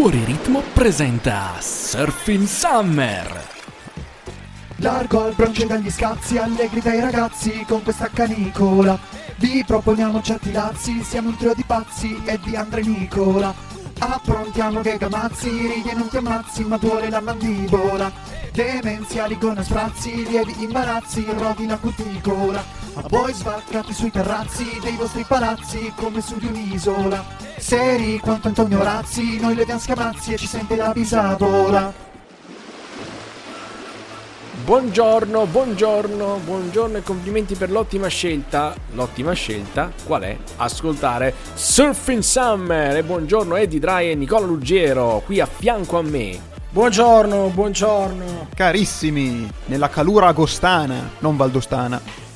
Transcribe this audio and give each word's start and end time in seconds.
Fuori 0.00 0.22
Ritmo 0.22 0.62
presenta 0.72 1.54
Surfing 1.58 2.46
Summer. 2.46 3.46
Largo 4.76 5.24
al 5.24 5.34
bronce 5.34 5.66
dagli 5.66 5.90
scazzi, 5.90 6.38
allegri 6.38 6.80
dai 6.80 7.00
ragazzi 7.00 7.64
con 7.66 7.82
questa 7.82 8.08
canicola. 8.08 8.96
Vi 9.38 9.64
proponiamo 9.66 10.22
certi 10.22 10.52
dazi, 10.52 11.02
siamo 11.02 11.30
un 11.30 11.36
trio 11.36 11.52
di 11.52 11.64
pazzi 11.66 12.16
e 12.24 12.38
di 12.44 12.54
Andre 12.54 12.82
Nicola. 12.82 13.52
Approntiamo 13.98 14.82
che 14.82 14.98
gamazzi, 14.98 15.48
ridi 15.48 15.88
e 15.88 15.94
non 15.94 16.08
ti 16.08 16.18
ammazzi, 16.18 16.62
ma 16.62 16.76
duole 16.76 17.10
la 17.10 17.20
mandibola. 17.20 18.12
Demenziali 18.52 19.36
con 19.36 19.60
sprazzi, 19.64 20.28
lievi 20.28 20.62
imbarazzi, 20.62 21.26
rodi 21.36 21.66
la 21.66 21.76
cuticola. 21.76 22.62
A 23.00 23.06
voi 23.06 23.32
svaccati 23.32 23.92
sui 23.92 24.10
terrazzi 24.10 24.80
dei 24.82 24.96
vostri 24.96 25.22
palazzi 25.22 25.92
come 25.94 26.20
su 26.20 26.36
di 26.36 26.46
un'isola. 26.46 27.24
Seri 27.56 28.18
quanto 28.18 28.48
Antonio 28.48 28.82
Razzi, 28.82 29.38
noi 29.38 29.54
le 29.54 29.64
diamo 29.64 29.78
scamazzi 29.78 30.32
e 30.32 30.36
ci 30.36 30.48
sente 30.48 30.74
la 30.74 30.90
bisadola. 30.90 31.92
Buongiorno, 34.64 35.46
buongiorno, 35.46 36.40
buongiorno 36.44 36.96
e 36.96 37.02
complimenti 37.04 37.54
per 37.54 37.70
l'ottima 37.70 38.08
scelta. 38.08 38.74
L'ottima 38.94 39.32
scelta 39.32 39.92
qual 40.04 40.22
è? 40.22 40.36
Ascoltare 40.56 41.34
Surfing 41.54 42.22
Summer 42.22 42.96
e 42.96 43.04
buongiorno 43.04 43.54
Eddie 43.54 43.78
Dry 43.78 44.10
e 44.10 44.16
Nicola 44.16 44.46
Ruggero 44.46 45.22
qui 45.24 45.38
a 45.38 45.46
fianco 45.46 45.98
a 45.98 46.02
me. 46.02 46.36
Buongiorno, 46.70 47.46
buongiorno. 47.54 48.48
Carissimi, 48.56 49.48
nella 49.66 49.88
calura 49.88 50.26
agostana, 50.26 51.10
non 51.20 51.36
valdostana. 51.36 52.26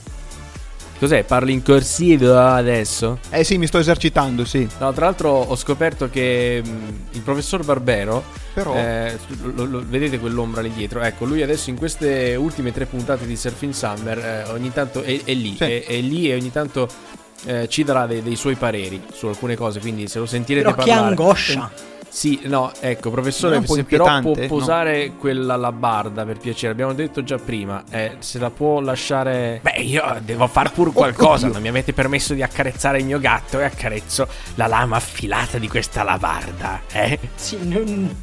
Cos'è? 1.02 1.24
Parli 1.24 1.52
in 1.52 1.64
corsivo 1.64 2.38
adesso? 2.38 3.18
Eh 3.30 3.42
sì, 3.42 3.58
mi 3.58 3.66
sto 3.66 3.78
esercitando, 3.78 4.44
sì. 4.44 4.68
No, 4.78 4.92
tra 4.92 5.06
l'altro 5.06 5.30
ho 5.30 5.56
scoperto 5.56 6.08
che 6.08 6.62
mh, 6.64 7.16
il 7.16 7.22
professor 7.22 7.64
Barbero, 7.64 8.22
Però- 8.54 8.72
eh, 8.76 9.18
lo- 9.42 9.64
lo- 9.64 9.82
vedete 9.84 10.20
quell'ombra 10.20 10.60
lì 10.62 10.70
dietro? 10.70 11.00
Ecco, 11.00 11.24
lui 11.24 11.42
adesso 11.42 11.70
in 11.70 11.76
queste 11.76 12.36
ultime 12.36 12.70
tre 12.70 12.86
puntate 12.86 13.26
di 13.26 13.34
Surfing 13.34 13.72
Summer 13.72 14.16
eh, 14.46 14.50
ogni 14.52 14.72
tanto 14.72 15.02
è, 15.02 15.20
è 15.24 15.34
lì, 15.34 15.56
Sì. 15.56 15.64
è, 15.64 15.84
è 15.86 16.00
lì 16.00 16.30
e 16.30 16.36
ogni 16.36 16.52
tanto 16.52 16.88
eh, 17.46 17.68
ci 17.68 17.82
darà 17.82 18.06
dei, 18.06 18.22
dei 18.22 18.36
suoi 18.36 18.54
pareri 18.54 19.02
su 19.12 19.26
alcune 19.26 19.56
cose, 19.56 19.80
quindi 19.80 20.06
se 20.06 20.20
lo 20.20 20.26
sentirete 20.26 20.70
Però 20.70 20.84
che 20.84 20.88
parlare... 20.88 21.08
angoscia. 21.08 21.70
Sì, 22.12 22.40
no, 22.44 22.70
ecco, 22.78 23.10
professore, 23.10 23.54
se 23.54 23.60
però 23.60 23.66
può 23.66 23.76
inquietante, 23.78 24.42
no? 24.42 24.46
posare 24.46 25.12
quella 25.18 25.56
labarda 25.56 26.26
per 26.26 26.36
piacere, 26.36 26.70
abbiamo 26.70 26.92
detto 26.92 27.24
già 27.24 27.38
prima, 27.38 27.82
eh, 27.88 28.16
se 28.18 28.38
la 28.38 28.50
può 28.50 28.80
lasciare... 28.80 29.60
Beh, 29.62 29.80
io 29.80 30.20
devo 30.22 30.46
far 30.46 30.72
pur 30.72 30.92
qualcosa, 30.92 31.46
oddio. 31.46 31.54
non 31.54 31.62
mi 31.62 31.68
avete 31.68 31.94
permesso 31.94 32.34
di 32.34 32.42
accarezzare 32.42 32.98
il 32.98 33.06
mio 33.06 33.18
gatto 33.18 33.58
e 33.58 33.64
accarezzo 33.64 34.28
la 34.56 34.66
lama 34.66 34.96
affilata 34.96 35.56
di 35.56 35.68
questa 35.68 36.02
labarda, 36.02 36.82
eh? 36.92 37.18
Sì, 37.34 37.56
non... 37.62 38.14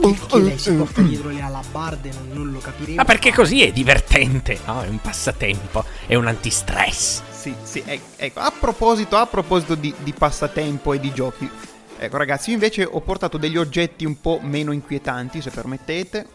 Perché 0.00 0.38
lei 0.38 0.58
si 0.58 0.72
porta 0.72 1.02
dietro 1.02 1.28
le 1.28 1.42
alabarde 1.42 2.10
non, 2.12 2.30
non 2.32 2.50
lo 2.50 2.58
capiremo. 2.60 2.96
Ma 2.96 3.04
perché 3.04 3.30
così 3.30 3.62
è 3.62 3.72
divertente, 3.72 4.58
no? 4.64 4.80
È 4.80 4.88
un 4.88 4.98
passatempo, 5.00 5.84
è 6.06 6.14
un 6.14 6.26
antistress. 6.26 7.20
Sì, 7.30 7.54
sì, 7.62 7.82
ec- 7.84 8.02
ecco, 8.16 8.40
a 8.40 8.50
proposito, 8.58 9.18
a 9.18 9.26
proposito 9.26 9.74
di, 9.74 9.94
di 9.98 10.14
passatempo 10.14 10.94
e 10.94 10.98
di 10.98 11.12
giochi. 11.12 11.50
Ecco 11.96 12.16
ragazzi, 12.16 12.48
io 12.50 12.54
invece 12.54 12.84
ho 12.84 13.00
portato 13.00 13.38
degli 13.38 13.56
oggetti 13.56 14.04
un 14.04 14.20
po' 14.20 14.40
meno 14.42 14.72
inquietanti, 14.72 15.40
se 15.40 15.50
permettete. 15.50 16.26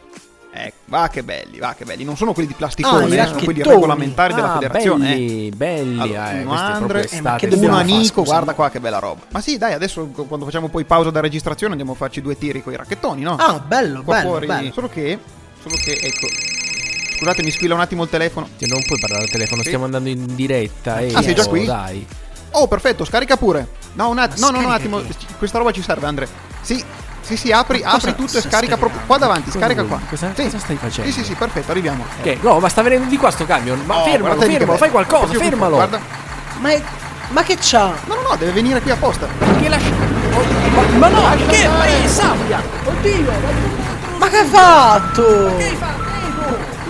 Ecco, 0.51 0.75
va 0.85 1.07
che 1.09 1.21
belli, 1.21 1.59
va 1.59 1.75
che 1.77 1.85
belli. 1.85 2.03
Non 2.03 2.17
sono 2.17 2.33
quelli 2.33 2.47
di 2.47 2.53
Ah, 2.55 2.57
plasticone, 2.57 3.05
i 3.15 3.17
eh, 3.19 3.25
sono 3.27 3.43
quelli 3.43 3.61
regolamentari 3.61 4.33
della 4.33 4.49
Ah, 4.53 4.53
federazione. 4.59 5.11
eh. 5.13 5.15
belli, 5.15 5.49
belli, 5.51 5.99
Allora, 5.99 6.31
eh, 6.31 6.41
proprio 6.41 6.59
Andre, 6.59 7.07
eh, 7.09 7.21
ma 7.21 7.35
che 7.35 7.49
fare, 7.51 7.67
amico, 7.81 8.23
guarda 8.23 8.53
qua 8.55 8.69
che 8.71 8.79
bella 8.79 8.97
roba. 8.97 9.21
Ma 9.29 9.41
sì, 9.41 9.57
dai, 9.59 9.73
adesso 9.73 10.07
quando 10.07 10.45
facciamo 10.45 10.69
poi 10.69 10.85
pausa 10.85 11.11
da 11.11 11.19
registrazione 11.19 11.73
andiamo 11.73 11.91
a 11.93 11.95
farci 11.95 12.21
due 12.21 12.35
tiri 12.35 12.63
con 12.63 12.73
i 12.73 12.77
racchettoni, 12.77 13.21
no? 13.21 13.35
Ah, 13.35 13.59
bello, 13.59 14.01
Qua 14.01 14.15
bello, 14.15 14.27
fuori. 14.29 14.47
bello. 14.47 14.71
Solo 14.71 14.89
che, 14.89 15.19
solo 15.61 15.75
che, 15.75 15.99
ecco. 16.01 16.27
Scusate, 17.17 17.43
mi 17.43 17.51
squilla 17.51 17.75
un 17.75 17.81
attimo 17.81 18.03
il 18.03 18.09
telefono. 18.09 18.47
Che 18.57 18.65
non 18.65 18.81
puoi 18.87 18.97
parlare 18.99 19.23
al 19.25 19.29
telefono, 19.29 19.61
Sì. 19.61 19.67
stiamo 19.67 19.85
andando 19.85 20.09
in 20.09 20.33
diretta. 20.35 20.95
Ah, 20.95 21.01
eh, 21.01 21.21
sei 21.21 21.35
già 21.35 21.45
qui? 21.45 21.65
Dai. 21.65 22.07
Oh, 22.51 22.67
perfetto, 22.67 23.05
scarica 23.05 23.37
pure. 23.37 23.67
No, 23.93 24.09
un 24.09 24.19
att- 24.19 24.37
no, 24.39 24.49
no, 24.49 24.59
no, 24.61 24.67
un 24.67 24.73
attimo. 24.73 24.97
che? 25.01 25.15
Questa 25.37 25.57
roba 25.57 25.71
ci 25.71 25.81
serve, 25.81 26.05
Andre. 26.07 26.27
Sì, 26.61 26.83
sì, 27.21 27.37
sì, 27.37 27.51
apri, 27.51 27.81
cosa 27.81 27.95
apri 27.95 28.15
tutto 28.15 28.37
e 28.37 28.41
scarica 28.41 28.77
proprio 28.77 29.01
qua 29.05 29.17
davanti. 29.17 29.45
Cosa 29.51 29.59
Scarica 29.59 29.83
vuoi? 29.83 29.97
qua. 29.99 30.07
Cosa- 30.09 30.31
Sì. 30.35 30.43
cosa 30.43 30.57
stai 30.59 30.75
facendo? 30.77 31.11
Sì, 31.11 31.19
sì, 31.19 31.23
sì, 31.25 31.33
perfetto, 31.35 31.71
arriviamo. 31.71 32.03
Ok, 32.19 32.37
no, 32.41 32.59
ma 32.59 32.69
sta 32.69 32.81
venendo 32.81 33.07
di 33.07 33.17
qua 33.17 33.29
sto 33.31 33.45
camion. 33.45 33.81
Ma 33.85 34.01
Oh, 34.01 34.03
fermalo, 34.05 34.35
che 34.37 34.45
fermalo, 34.45 34.77
fai 34.77 34.89
qualcosa, 34.89 35.33
fermalo. 35.33 35.75
Guarda. 35.75 35.99
Ma, 36.59 36.69
è- 36.71 36.81
ma 37.29 37.43
che 37.43 37.57
c'ha? 37.59 37.93
No, 38.05 38.15
no, 38.15 38.21
no, 38.29 38.35
deve 38.35 38.51
venire 38.51 38.81
qui 38.81 38.91
apposta. 38.91 39.27
Che 39.59 39.67
la... 39.69 39.77
Oh, 39.77 40.43
ma, 40.73 40.81
ma 40.97 41.07
no, 41.07 41.35
che 41.47 41.67
ma 41.67 41.83
è 41.85 42.07
sabbia? 42.07 42.61
Oddio, 42.85 43.31
Ma 44.17 44.27
che 44.27 44.37
ha 44.37 44.45
fatto? 44.45 45.51
Ma 45.79 46.08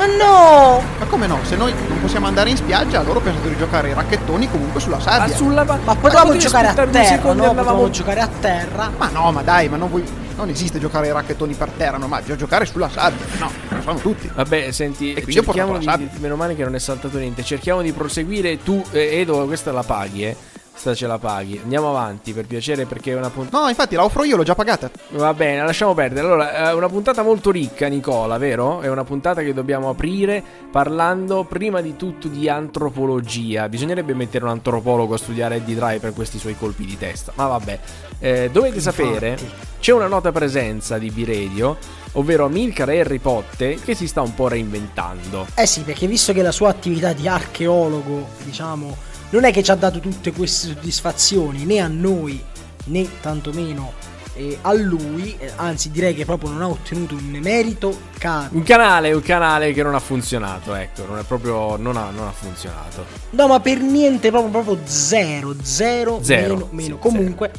no! 0.05 0.81
Ma 0.99 1.05
come 1.05 1.27
no? 1.27 1.39
Se 1.43 1.55
noi 1.55 1.73
non 1.87 1.99
possiamo 2.01 2.27
andare 2.27 2.49
in 2.49 2.57
spiaggia, 2.57 2.99
allora 2.99 3.19
pensate 3.19 3.49
di 3.49 3.57
giocare 3.57 3.89
ai 3.89 3.93
racchettoni 3.93 4.49
comunque 4.49 4.79
sulla 4.79 4.97
ma 4.97 5.01
sabbia. 5.01 5.35
sulla 5.35 5.63
Ma 5.63 5.79
ma 5.83 5.95
potevamo 5.95 6.35
giocare 6.37 6.67
a 6.67 6.73
terra, 6.73 7.33
no? 7.33 7.53
Potevamo 7.53 7.89
giocare 7.89 8.19
a 8.19 8.29
terra. 8.39 8.91
Ma 8.97 9.09
no, 9.09 9.31
ma 9.31 9.41
dai, 9.41 9.69
ma 9.69 9.77
non 9.77 9.89
vuoi. 9.89 10.03
Non 10.35 10.47
esiste 10.47 10.79
giocare 10.79 11.07
ai 11.07 11.13
racchettoni 11.13 11.53
per 11.53 11.69
terra, 11.75 11.97
no, 11.97 12.07
ma 12.07 12.19
bisogna 12.19 12.37
giocare 12.37 12.65
sulla 12.65 12.87
sabbia. 12.89 13.25
No, 13.39 13.51
lo 13.67 13.81
fanno 13.81 13.99
tutti. 13.99 14.29
Vabbè, 14.33 14.71
senti, 14.71 15.11
E 15.11 15.21
quindi 15.23 15.39
ho 15.39 15.43
cerchiamo 15.43 15.77
di, 15.77 16.09
meno 16.19 16.37
male 16.37 16.55
che 16.55 16.63
non 16.63 16.75
è 16.75 16.79
saltato 16.79 17.17
niente. 17.17 17.43
Cerchiamo 17.43 17.81
di 17.81 17.91
proseguire. 17.91 18.57
Tu, 18.63 18.81
eh, 18.91 19.19
Edo, 19.19 19.45
questa 19.47 19.73
la 19.73 19.83
paghi, 19.83 20.25
eh. 20.25 20.37
Questa 20.81 20.97
ce 20.97 21.07
la 21.07 21.17
paghi. 21.17 21.59
Andiamo 21.61 21.89
avanti 21.89 22.31
per 22.31 22.45
piacere 22.45 22.85
perché 22.85 23.11
è 23.11 23.17
una 23.17 23.29
puntata. 23.29 23.63
No, 23.63 23.67
infatti 23.67 23.95
la 23.95 24.05
offro 24.05 24.23
io, 24.23 24.37
l'ho 24.37 24.43
già 24.43 24.55
pagata. 24.55 24.89
Va 25.09 25.33
bene, 25.33 25.61
lasciamo 25.65 25.93
perdere. 25.93 26.25
Allora, 26.25 26.69
è 26.69 26.73
una 26.73 26.87
puntata 26.87 27.21
molto 27.21 27.51
ricca, 27.51 27.87
Nicola, 27.87 28.37
vero? 28.37 28.79
È 28.79 28.87
una 28.87 29.03
puntata 29.03 29.41
che 29.41 29.53
dobbiamo 29.53 29.89
aprire 29.89 30.41
parlando 30.71 31.43
prima 31.43 31.81
di 31.81 31.97
tutto 31.97 32.29
di 32.29 32.47
antropologia. 32.47 33.67
Bisognerebbe 33.67 34.13
mettere 34.13 34.45
un 34.45 34.51
antropologo 34.51 35.15
a 35.15 35.17
studiare 35.17 35.55
Eddie 35.55 35.75
Dry 35.75 35.99
per 35.99 36.13
questi 36.13 36.39
suoi 36.39 36.55
colpi 36.57 36.85
di 36.85 36.97
testa. 36.97 37.33
Ma 37.35 37.47
vabbè, 37.47 37.79
Eh, 38.21 38.49
dovete 38.49 38.79
sapere, 38.79 39.37
c'è 39.81 39.91
una 39.91 40.07
nota 40.07 40.31
presenza 40.31 40.97
di 40.97 41.09
B-Radio, 41.09 41.77
ovvero 42.13 42.45
Amilcar 42.45 42.89
e 42.89 42.99
Harry 43.01 43.19
Potter, 43.19 43.81
che 43.81 43.95
si 43.95 44.07
sta 44.07 44.21
un 44.21 44.33
po' 44.33 44.47
reinventando. 44.47 45.47
Eh 45.55 45.65
sì, 45.65 45.81
perché 45.81 46.07
visto 46.07 46.31
che 46.31 46.41
la 46.41 46.51
sua 46.51 46.69
attività 46.69 47.13
di 47.13 47.27
archeologo, 47.27 48.27
diciamo, 48.43 49.07
non 49.29 49.43
è 49.43 49.51
che 49.51 49.63
ci 49.63 49.71
ha 49.71 49.75
dato 49.75 49.99
tutte 49.99 50.31
queste 50.31 50.67
soddisfazioni 50.67 51.65
né 51.65 51.79
a 51.79 51.87
noi 51.87 52.43
né 52.85 53.07
tantomeno 53.21 53.93
eh, 54.39 54.57
a 54.61 54.73
lui, 54.73 55.35
eh, 55.37 55.51
anzi 55.57 55.91
direi 55.91 56.13
che 56.13 56.23
proprio 56.23 56.51
non 56.51 56.61
ha 56.61 56.67
ottenuto 56.69 57.13
un 57.13 57.39
merito 57.41 57.99
caro. 58.17 58.49
Un 58.51 58.63
canale, 58.63 59.11
un 59.11 59.21
canale 59.21 59.73
che 59.73 59.83
non 59.83 59.95
ha 59.95 59.99
funzionato, 59.99 60.73
ecco, 60.75 61.05
non 61.05 61.17
è 61.17 61.23
proprio, 61.23 61.75
non 61.75 61.97
ha, 61.97 62.09
non 62.09 62.25
ha 62.27 62.31
funzionato. 62.31 63.05
No, 63.31 63.47
ma 63.47 63.59
per 63.59 63.79
niente, 63.79 64.29
proprio, 64.29 64.51
proprio 64.51 64.79
zero, 64.85 65.55
zero, 65.61 66.19
Zero, 66.23 66.53
meno, 66.53 66.67
meno. 66.71 66.95
sì, 66.95 67.01
Comunque 67.01 67.51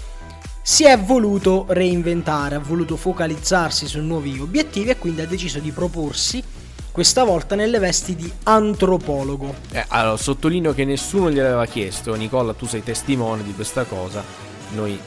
si 0.62 0.84
è 0.84 0.98
voluto 0.98 1.66
reinventare, 1.68 2.54
ha 2.54 2.60
voluto 2.60 2.96
focalizzarsi 2.96 3.86
su 3.86 4.00
nuovi 4.00 4.38
obiettivi 4.40 4.88
e 4.88 4.96
quindi 4.96 5.20
ha 5.20 5.26
deciso 5.26 5.58
di 5.58 5.72
proporsi 5.72 6.42
questa 6.92 7.24
volta 7.24 7.54
nelle 7.54 7.78
vesti 7.78 8.14
di 8.16 8.30
antropologo. 8.44 9.54
Eh, 9.72 9.84
allora, 9.88 10.16
sottolineo 10.16 10.72
che 10.74 10.84
nessuno 10.84 11.30
gliel'aveva 11.30 11.66
chiesto. 11.66 12.14
Nicola, 12.14 12.52
tu 12.54 12.66
sei 12.66 12.82
testimone 12.82 13.42
di 13.42 13.54
questa 13.54 13.84
cosa. 13.84 14.22
Noi 14.72 14.98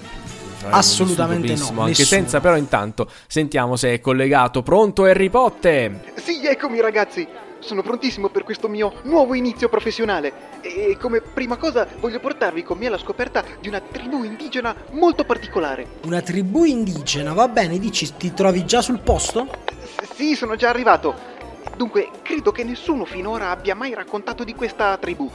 Assolutamente 0.69 1.55
no, 1.55 1.65
Anche 1.81 1.87
nessuno. 1.87 2.07
senza, 2.07 2.39
però, 2.39 2.55
intanto 2.55 3.09
sentiamo 3.27 3.75
se 3.75 3.93
è 3.95 3.99
collegato. 3.99 4.63
Pronto, 4.63 5.03
Harry 5.03 5.29
Potter? 5.29 6.13
Sì, 6.15 6.45
eccomi 6.45 6.79
ragazzi. 6.79 7.27
Sono 7.59 7.81
prontissimo 7.81 8.29
per 8.29 8.43
questo 8.43 8.67
mio 8.69 8.93
nuovo 9.03 9.33
inizio 9.35 9.67
professionale. 9.67 10.31
E 10.61 10.97
come 10.99 11.19
prima 11.21 11.57
cosa 11.57 11.85
voglio 11.99 12.19
portarvi 12.19 12.63
con 12.63 12.77
me 12.77 12.87
alla 12.87 12.97
scoperta 12.97 13.43
di 13.59 13.67
una 13.67 13.81
tribù 13.81 14.23
indigena 14.23 14.73
molto 14.91 15.23
particolare. 15.25 15.85
Una 16.05 16.21
tribù 16.21 16.63
indigena, 16.63 17.33
va 17.33 17.47
bene, 17.49 17.77
dici, 17.79 18.15
ti 18.17 18.33
trovi 18.33 18.65
già 18.65 18.81
sul 18.81 18.99
posto? 18.99 19.47
S- 19.81 20.13
sì, 20.15 20.35
sono 20.35 20.55
già 20.55 20.69
arrivato. 20.69 21.31
Dunque, 21.75 22.09
credo 22.21 22.51
che 22.51 22.63
nessuno 22.63 23.05
finora 23.05 23.49
abbia 23.49 23.75
mai 23.75 23.93
raccontato 23.93 24.43
di 24.43 24.53
questa 24.53 24.95
tribù. 24.97 25.29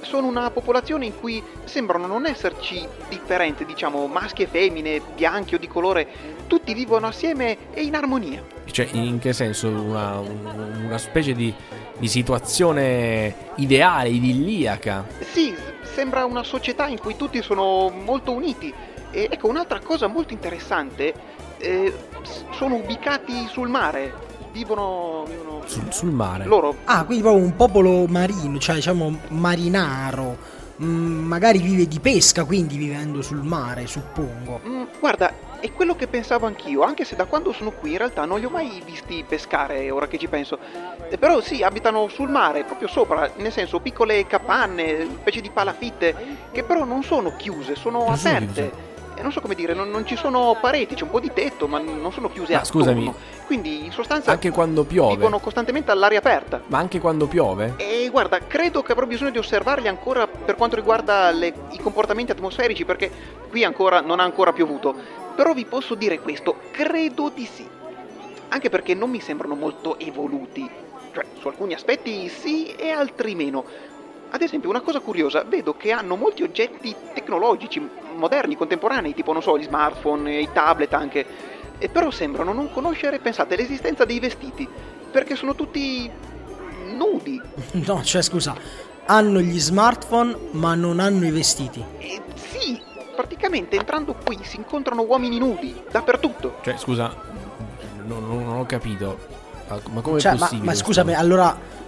Sono 0.00 0.26
una 0.26 0.50
popolazione 0.50 1.06
in 1.06 1.18
cui 1.18 1.42
sembrano 1.64 2.06
non 2.06 2.26
esserci 2.26 2.86
differenze, 3.08 3.64
diciamo, 3.64 4.06
maschi 4.06 4.42
e 4.42 4.46
femmine, 4.46 5.00
bianchi 5.14 5.54
o 5.54 5.58
di 5.58 5.68
colore. 5.68 6.06
Tutti 6.46 6.74
vivono 6.74 7.06
assieme 7.06 7.70
e 7.72 7.82
in 7.82 7.94
armonia. 7.94 8.42
Cioè, 8.64 8.88
in 8.92 9.18
che 9.18 9.32
senso? 9.32 9.68
Una, 9.68 10.18
un- 10.18 10.82
una 10.84 10.98
specie 10.98 11.34
di, 11.34 11.54
di 11.98 12.08
situazione 12.08 13.50
ideale, 13.56 14.08
idilliaca. 14.08 15.06
Sì, 15.20 15.54
sembra 15.82 16.24
una 16.24 16.42
società 16.42 16.86
in 16.88 16.98
cui 16.98 17.16
tutti 17.16 17.40
sono 17.42 17.88
molto 17.90 18.32
uniti. 18.32 18.72
E 19.10 19.28
ecco, 19.30 19.48
un'altra 19.48 19.78
cosa 19.80 20.08
molto 20.08 20.32
interessante, 20.32 21.14
eh, 21.58 21.92
sono 22.52 22.76
ubicati 22.76 23.46
sul 23.46 23.68
mare. 23.68 24.30
Vivono, 24.52 25.24
vivono 25.26 25.62
Sul, 25.64 25.92
sul 25.92 26.10
mare. 26.10 26.44
loro. 26.44 26.76
Ah, 26.84 27.04
quindi 27.04 27.22
proprio 27.22 27.42
un 27.42 27.56
popolo 27.56 28.06
marino, 28.06 28.58
cioè 28.58 28.74
diciamo 28.76 29.18
marinaro, 29.28 30.36
mm, 30.82 31.24
magari 31.26 31.58
vive 31.58 31.88
di 31.88 31.98
pesca, 32.00 32.44
quindi 32.44 32.76
vivendo 32.76 33.22
sul 33.22 33.42
mare, 33.42 33.86
suppongo. 33.86 34.60
Mm, 34.66 34.82
guarda, 35.00 35.32
è 35.58 35.72
quello 35.72 35.96
che 35.96 36.06
pensavo 36.06 36.44
anch'io, 36.46 36.82
anche 36.82 37.04
se 37.04 37.16
da 37.16 37.24
quando 37.24 37.52
sono 37.52 37.70
qui 37.70 37.92
in 37.92 37.98
realtà 37.98 38.26
non 38.26 38.40
li 38.40 38.44
ho 38.44 38.50
mai 38.50 38.82
visti 38.84 39.24
pescare, 39.26 39.90
ora 39.90 40.06
che 40.06 40.18
ci 40.18 40.28
penso. 40.28 40.58
Eh, 41.08 41.16
però 41.16 41.40
sì, 41.40 41.62
abitano 41.62 42.08
sul 42.08 42.28
mare, 42.28 42.64
proprio 42.64 42.88
sopra, 42.88 43.30
nel 43.36 43.52
senso 43.52 43.80
piccole 43.80 44.26
capanne, 44.26 45.06
specie 45.20 45.40
di 45.40 45.48
palafitte, 45.50 46.14
che 46.52 46.62
però 46.62 46.84
non 46.84 47.02
sono 47.02 47.34
chiuse, 47.36 47.74
sono 47.74 48.04
Non 48.08 48.16
sono 48.18 48.36
aperte. 48.36 48.52
chiuse. 48.70 48.90
E 49.22 49.24
non 49.24 49.30
so 49.32 49.40
come 49.40 49.54
dire, 49.54 49.72
non, 49.72 49.88
non 49.88 50.04
ci 50.04 50.16
sono 50.16 50.56
pareti, 50.60 50.96
c'è 50.96 51.04
un 51.04 51.10
po' 51.10 51.20
di 51.20 51.30
tetto, 51.32 51.68
ma 51.68 51.78
non 51.78 52.10
sono 52.12 52.28
chiuse 52.28 52.56
attorno. 52.56 52.82
scusami. 52.82 53.14
Quindi 53.46 53.84
in 53.84 53.92
sostanza 53.92 54.32
Anche 54.32 54.50
quando 54.50 54.82
piove. 54.82 55.14
vivono 55.14 55.38
costantemente 55.38 55.92
all'aria 55.92 56.18
aperta. 56.18 56.60
Ma 56.66 56.78
anche 56.78 56.98
quando 56.98 57.28
piove? 57.28 57.74
E 57.76 58.08
guarda, 58.10 58.40
credo 58.40 58.82
che 58.82 58.90
avrò 58.90 59.06
bisogno 59.06 59.30
di 59.30 59.38
osservarli 59.38 59.86
ancora 59.86 60.26
per 60.26 60.56
quanto 60.56 60.74
riguarda 60.74 61.30
le- 61.30 61.54
i 61.70 61.78
comportamenti 61.78 62.32
atmosferici, 62.32 62.84
perché 62.84 63.12
qui 63.48 63.62
ancora 63.62 64.00
non 64.00 64.18
ha 64.18 64.24
ancora 64.24 64.52
piovuto. 64.52 64.92
Però 65.36 65.52
vi 65.52 65.66
posso 65.66 65.94
dire 65.94 66.18
questo, 66.18 66.56
credo 66.72 67.30
di 67.32 67.44
sì. 67.46 67.64
Anche 68.48 68.70
perché 68.70 68.94
non 68.94 69.08
mi 69.08 69.20
sembrano 69.20 69.54
molto 69.54 70.00
evoluti. 70.00 70.68
Cioè, 71.12 71.24
su 71.38 71.46
alcuni 71.46 71.74
aspetti 71.74 72.28
sì 72.28 72.72
e 72.74 72.90
altri 72.90 73.36
meno. 73.36 73.64
Ad 74.34 74.40
esempio, 74.40 74.70
una 74.70 74.80
cosa 74.80 75.00
curiosa, 75.00 75.44
vedo 75.46 75.76
che 75.76 75.92
hanno 75.92 76.16
molti 76.16 76.42
oggetti 76.42 76.94
tecnologici, 77.12 77.86
moderni, 78.16 78.56
contemporanei, 78.56 79.12
tipo, 79.12 79.30
non 79.34 79.42
so, 79.42 79.58
gli 79.58 79.62
smartphone, 79.64 80.40
i 80.40 80.48
tablet 80.54 80.94
anche. 80.94 81.26
E 81.76 81.88
però 81.90 82.10
sembrano 82.10 82.54
non 82.54 82.72
conoscere, 82.72 83.18
pensate, 83.18 83.56
l'esistenza 83.56 84.06
dei 84.06 84.18
vestiti. 84.20 84.66
Perché 85.10 85.36
sono 85.36 85.54
tutti 85.54 86.10
nudi. 86.96 87.38
No, 87.86 88.02
cioè 88.02 88.22
scusa, 88.22 88.54
hanno 89.04 89.40
gli 89.40 89.60
smartphone 89.60 90.34
ma 90.52 90.74
non 90.74 90.98
hanno 90.98 91.26
i 91.26 91.30
vestiti. 91.30 91.84
Eh, 91.98 92.20
sì, 92.34 92.80
praticamente 93.14 93.76
entrando 93.76 94.14
qui 94.24 94.38
si 94.42 94.56
incontrano 94.56 95.02
uomini 95.02 95.38
nudi, 95.38 95.78
dappertutto. 95.90 96.56
Cioè, 96.62 96.78
scusa, 96.78 97.14
non, 98.06 98.26
non- 98.26 98.48
ho 98.56 98.64
capito. 98.64 99.18
Ma 99.68 99.78
ma 99.90 100.00
come 100.00 100.20
Cioè, 100.20 100.32
è 100.32 100.34
ma, 100.36 100.40
possibile? 100.40 100.64
ma 100.64 100.72
questa 100.72 100.84
scusami, 100.86 101.14
allora... 101.14 101.80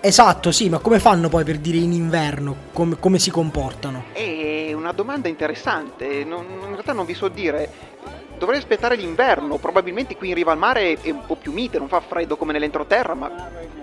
Esatto, 0.00 0.52
sì, 0.52 0.68
ma 0.68 0.78
come 0.78 1.00
fanno 1.00 1.28
poi 1.28 1.42
per 1.44 1.58
dire 1.58 1.78
in 1.78 1.92
inverno 1.92 2.54
come, 2.72 2.96
come 2.98 3.18
si 3.18 3.30
comportano? 3.30 4.04
È 4.12 4.72
una 4.72 4.92
domanda 4.92 5.28
interessante, 5.28 6.22
non- 6.24 6.46
in 6.62 6.70
realtà 6.72 6.92
non 6.92 7.06
vi 7.06 7.14
so 7.14 7.28
dire. 7.28 7.94
Dovrei 8.38 8.58
aspettare 8.58 8.96
l'inverno, 8.96 9.56
probabilmente 9.56 10.14
qui 10.16 10.28
in 10.28 10.34
riva 10.34 10.52
al 10.52 10.58
mare 10.58 10.92
è 11.00 11.10
un 11.10 11.24
po' 11.26 11.36
più 11.36 11.52
mite, 11.52 11.78
non 11.78 11.88
fa 11.88 12.00
freddo 12.00 12.36
come 12.36 12.52
nell'entroterra, 12.52 13.14
ma 13.14 13.30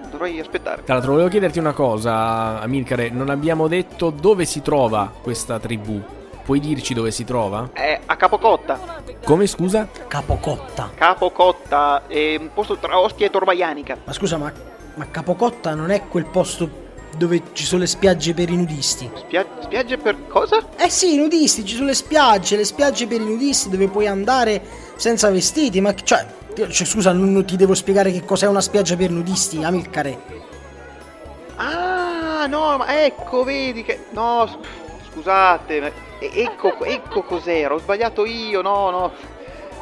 dovrei 0.10 0.40
aspettare. 0.40 0.84
Tra 0.84 0.94
l'altro, 0.94 1.14
volevo 1.14 1.30
chiederti 1.30 1.58
una 1.60 1.74
cosa, 1.74 2.62
Amilcare. 2.62 3.10
Non 3.10 3.30
abbiamo 3.30 3.68
detto 3.68 4.12
dove 4.12 4.46
si 4.46 4.62
trova 4.62 5.12
questa 5.22 5.60
tribù. 5.60 6.00
Puoi 6.44 6.60
dirci 6.60 6.94
dove 6.94 7.10
si 7.10 7.24
trova? 7.24 7.70
È 7.74 8.00
a 8.06 8.16
Capocotta. 8.16 9.02
Come 9.26 9.48
scusa? 9.48 9.88
Capocotta. 10.08 10.92
Capocotta 10.94 12.04
è 12.08 12.36
un 12.38 12.50
posto 12.54 12.78
tra 12.78 13.00
Ostia 13.00 13.26
e 13.26 13.30
Torvaianica. 13.32 13.98
Ma 14.04 14.14
scusa, 14.14 14.38
ma, 14.38 14.52
ma 14.96 15.10
Capocotta 15.10 15.74
non 15.74 15.90
è 15.92 16.08
quel 16.08 16.26
posto 16.26 16.82
dove 17.18 17.42
ci 17.54 17.66
sono 17.66 17.82
le 17.82 17.88
spiagge 17.88 18.34
per 18.34 18.50
i 18.50 18.56
nudisti? 18.56 19.10
Spia- 19.16 19.46
spiagge 19.62 19.98
per 19.98 20.28
cosa? 20.28 20.64
Eh 20.78 20.90
sì, 20.90 21.14
i 21.14 21.18
nudisti, 21.18 21.66
ci 21.66 21.76
sono 21.76 21.88
le 21.88 21.94
spiagge, 21.94 22.56
le 22.56 22.66
spiagge 22.66 23.08
per 23.08 23.22
i 23.22 23.26
nudisti 23.26 23.70
dove 23.70 23.88
puoi 23.88 24.08
andare 24.08 24.62
senza 24.96 25.30
vestiti, 25.30 25.82
ma 25.82 25.94
cioè, 25.96 26.26
cioè, 26.56 26.88
scusa, 26.88 27.12
non, 27.12 27.46
ti 27.46 27.56
devo 27.56 27.74
spiegare 27.74 28.12
che 28.12 28.24
cos'è 28.24 28.48
una 28.48 28.62
spiaggia 28.62 28.96
per 28.96 29.12
nudisti, 29.12 29.64
Amilcare. 29.64 30.42
Ah, 31.56 32.46
no, 32.48 32.78
ma 32.78 33.04
ecco, 33.04 33.44
vedi 33.44 33.84
che... 33.84 34.06
No, 34.12 34.48
scusate, 35.12 35.80
ma- 35.80 35.92
ecco, 36.20 36.84
ecco 36.84 37.22
cos'era, 37.24 37.74
ho 37.74 37.80
sbagliato 37.80 38.26
io, 38.26 38.62
no, 38.62 38.90
no. 38.90 39.12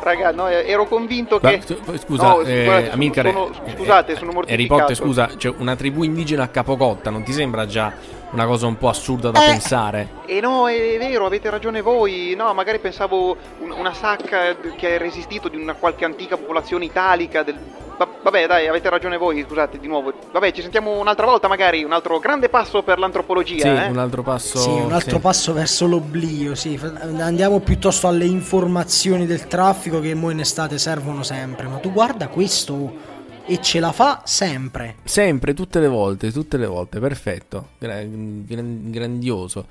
Raga, 0.03 0.31
no, 0.31 0.47
ero 0.47 0.85
convinto 0.87 1.39
Ma, 1.41 1.49
che... 1.51 1.61
Scusa, 1.99 2.27
No, 2.27 2.39
eh, 2.41 2.65
sono- 2.65 2.91
Amilcare. 2.93 3.31
sono- 3.31 3.51
scusate, 3.75 4.11
eh, 4.13 4.15
sono 4.15 4.29
Harry 4.31 4.33
mortificato. 4.39 4.79
Potter, 4.81 4.95
scusa, 4.95 5.25
c'è 5.37 5.53
una 5.57 5.75
tribù 5.75 6.03
indigena 6.03 6.43
a 6.43 6.47
Capocotta. 6.47 7.09
Non 7.11 7.23
ti 7.23 7.31
sembra 7.31 7.65
già 7.67 7.93
una 8.31 8.45
cosa 8.45 8.65
un 8.65 8.77
po' 8.77 8.89
assurda 8.89 9.29
da 9.29 9.43
Eh. 9.43 9.49
pensare? 9.51 10.07
E 10.25 10.39
no, 10.41 10.67
è 10.67 10.97
vero, 10.97 11.25
avete 11.27 11.49
ragione 11.51 11.81
voi. 11.81 12.33
No, 12.35 12.51
magari 12.53 12.79
pensavo 12.79 13.37
un- 13.59 13.71
una 13.71 13.93
sacca 13.93 14.55
che 14.75 14.95
ha 14.95 14.97
resistito 14.97 15.49
di 15.49 15.57
una 15.57 15.75
qualche 15.75 16.03
antica 16.05 16.35
popolazione 16.35 16.85
italica. 16.85 17.43
Del... 17.43 17.57
va- 18.05 18.07
Vabbè, 18.23 18.47
dai, 18.47 18.67
avete 18.67 18.89
ragione 18.89 19.17
voi, 19.17 19.43
scusate, 19.47 19.77
di 19.79 19.87
nuovo. 19.87 20.13
Vabbè, 20.31 20.51
ci 20.51 20.61
sentiamo 20.61 20.99
un'altra 20.99 21.25
volta 21.25 21.47
magari, 21.47 21.83
un 21.83 21.91
altro 21.91 22.19
grande 22.19 22.49
passo 22.49 22.81
per 22.83 22.97
l'antropologia, 22.99 23.61
Sì, 23.61 23.67
eh? 23.67 23.87
un 23.89 23.97
altro 23.97 24.23
passo. 24.23 24.57
Sì, 24.57 24.69
un 24.69 24.91
altro 24.91 25.17
sì. 25.17 25.21
passo 25.21 25.53
verso 25.53 25.85
l'oblio, 25.87 26.55
sì. 26.55 26.79
Andiamo 27.19 27.59
piuttosto 27.59 28.07
alle 28.07 28.25
informazioni 28.25 29.25
del 29.25 29.47
traffico 29.47 29.99
che 29.99 30.13
mo 30.15 30.29
in 30.29 30.39
estate 30.39 30.77
servono 30.77 31.23
sempre. 31.23 31.67
Ma 31.67 31.77
tu 31.77 31.91
guarda 31.91 32.27
questo 32.27 33.19
e 33.45 33.59
ce 33.61 33.79
la 33.79 33.91
fa 33.91 34.21
sempre. 34.25 34.95
Sempre, 35.03 35.53
tutte 35.53 35.79
le 35.79 35.87
volte, 35.87 36.31
tutte 36.31 36.57
le 36.57 36.67
volte, 36.67 36.99
perfetto, 36.99 37.69
Gra- 37.77 38.01
gran- 38.03 38.89
grandioso. 38.89 39.65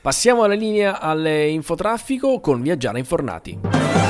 Passiamo 0.00 0.42
alla 0.42 0.54
linea 0.54 1.00
all'infotraffico 1.00 2.38
con 2.40 2.60
Viaggiare 2.60 2.98
Infornati. 2.98 4.03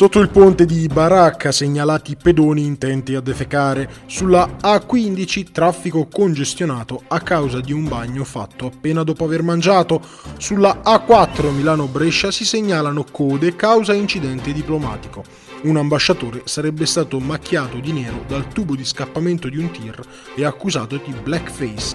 Sotto 0.00 0.20
il 0.20 0.30
ponte 0.30 0.64
di 0.64 0.86
Baracca 0.86 1.52
segnalati 1.52 2.16
pedoni 2.16 2.64
intenti 2.64 3.14
a 3.14 3.20
defecare. 3.20 3.86
Sulla 4.06 4.56
A15 4.58 5.52
traffico 5.52 6.06
congestionato 6.06 7.02
a 7.08 7.20
causa 7.20 7.60
di 7.60 7.74
un 7.74 7.86
bagno 7.86 8.24
fatto 8.24 8.64
appena 8.64 9.02
dopo 9.02 9.24
aver 9.24 9.42
mangiato. 9.42 10.00
Sulla 10.38 10.80
A4 10.82 11.50
Milano-Brescia 11.50 12.30
si 12.30 12.46
segnalano 12.46 13.04
code 13.12 13.54
causa 13.56 13.92
incidente 13.92 14.54
diplomatico. 14.54 15.22
Un 15.64 15.76
ambasciatore 15.76 16.44
sarebbe 16.46 16.86
stato 16.86 17.18
macchiato 17.18 17.76
di 17.76 17.92
nero 17.92 18.24
dal 18.26 18.48
tubo 18.48 18.74
di 18.74 18.86
scappamento 18.86 19.50
di 19.50 19.58
un 19.58 19.70
tir 19.70 20.00
e 20.34 20.46
accusato 20.46 20.96
di 20.96 21.12
blackface. 21.12 21.94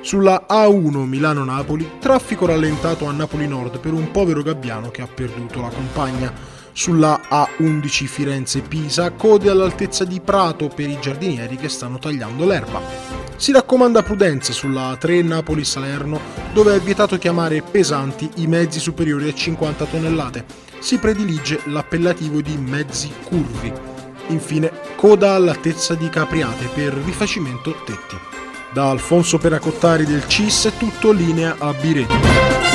Sulla 0.00 0.46
A1 0.48 0.96
Milano-Napoli, 1.06 1.92
traffico 1.98 2.46
rallentato 2.46 3.06
a 3.06 3.10
Napoli 3.10 3.48
Nord 3.48 3.80
per 3.80 3.94
un 3.94 4.12
povero 4.12 4.42
gabbiano 4.42 4.92
che 4.92 5.02
ha 5.02 5.08
perduto 5.12 5.60
la 5.60 5.70
compagna. 5.70 6.51
Sulla 6.74 7.20
A11 7.28 8.06
Firenze-Pisa, 8.06 9.10
code 9.12 9.50
all'altezza 9.50 10.04
di 10.04 10.20
Prato 10.20 10.68
per 10.68 10.88
i 10.88 10.98
giardinieri 11.00 11.56
che 11.56 11.68
stanno 11.68 11.98
tagliando 11.98 12.46
l'erba. 12.46 12.80
Si 13.36 13.52
raccomanda 13.52 14.02
prudenza 14.02 14.52
sulla 14.52 14.92
A3 14.92 15.24
Napoli-Salerno, 15.24 16.18
dove 16.54 16.74
è 16.74 16.80
vietato 16.80 17.18
chiamare 17.18 17.60
pesanti 17.60 18.28
i 18.36 18.46
mezzi 18.46 18.80
superiori 18.80 19.28
a 19.28 19.34
50 19.34 19.84
tonnellate. 19.84 20.44
Si 20.78 20.98
predilige 20.98 21.60
l'appellativo 21.64 22.40
di 22.40 22.56
mezzi 22.56 23.12
curvi. 23.24 23.72
Infine, 24.28 24.72
coda 24.96 25.34
all'altezza 25.34 25.94
di 25.94 26.08
Capriate 26.08 26.68
per 26.72 26.94
rifacimento 26.94 27.74
tetti. 27.84 28.16
Da 28.72 28.88
Alfonso 28.88 29.36
Peracottari 29.36 30.06
del 30.06 30.26
CIS 30.26 30.68
è 30.68 30.76
tutto 30.78 31.12
linea 31.12 31.56
a 31.58 31.74
Biretti. 31.74 32.71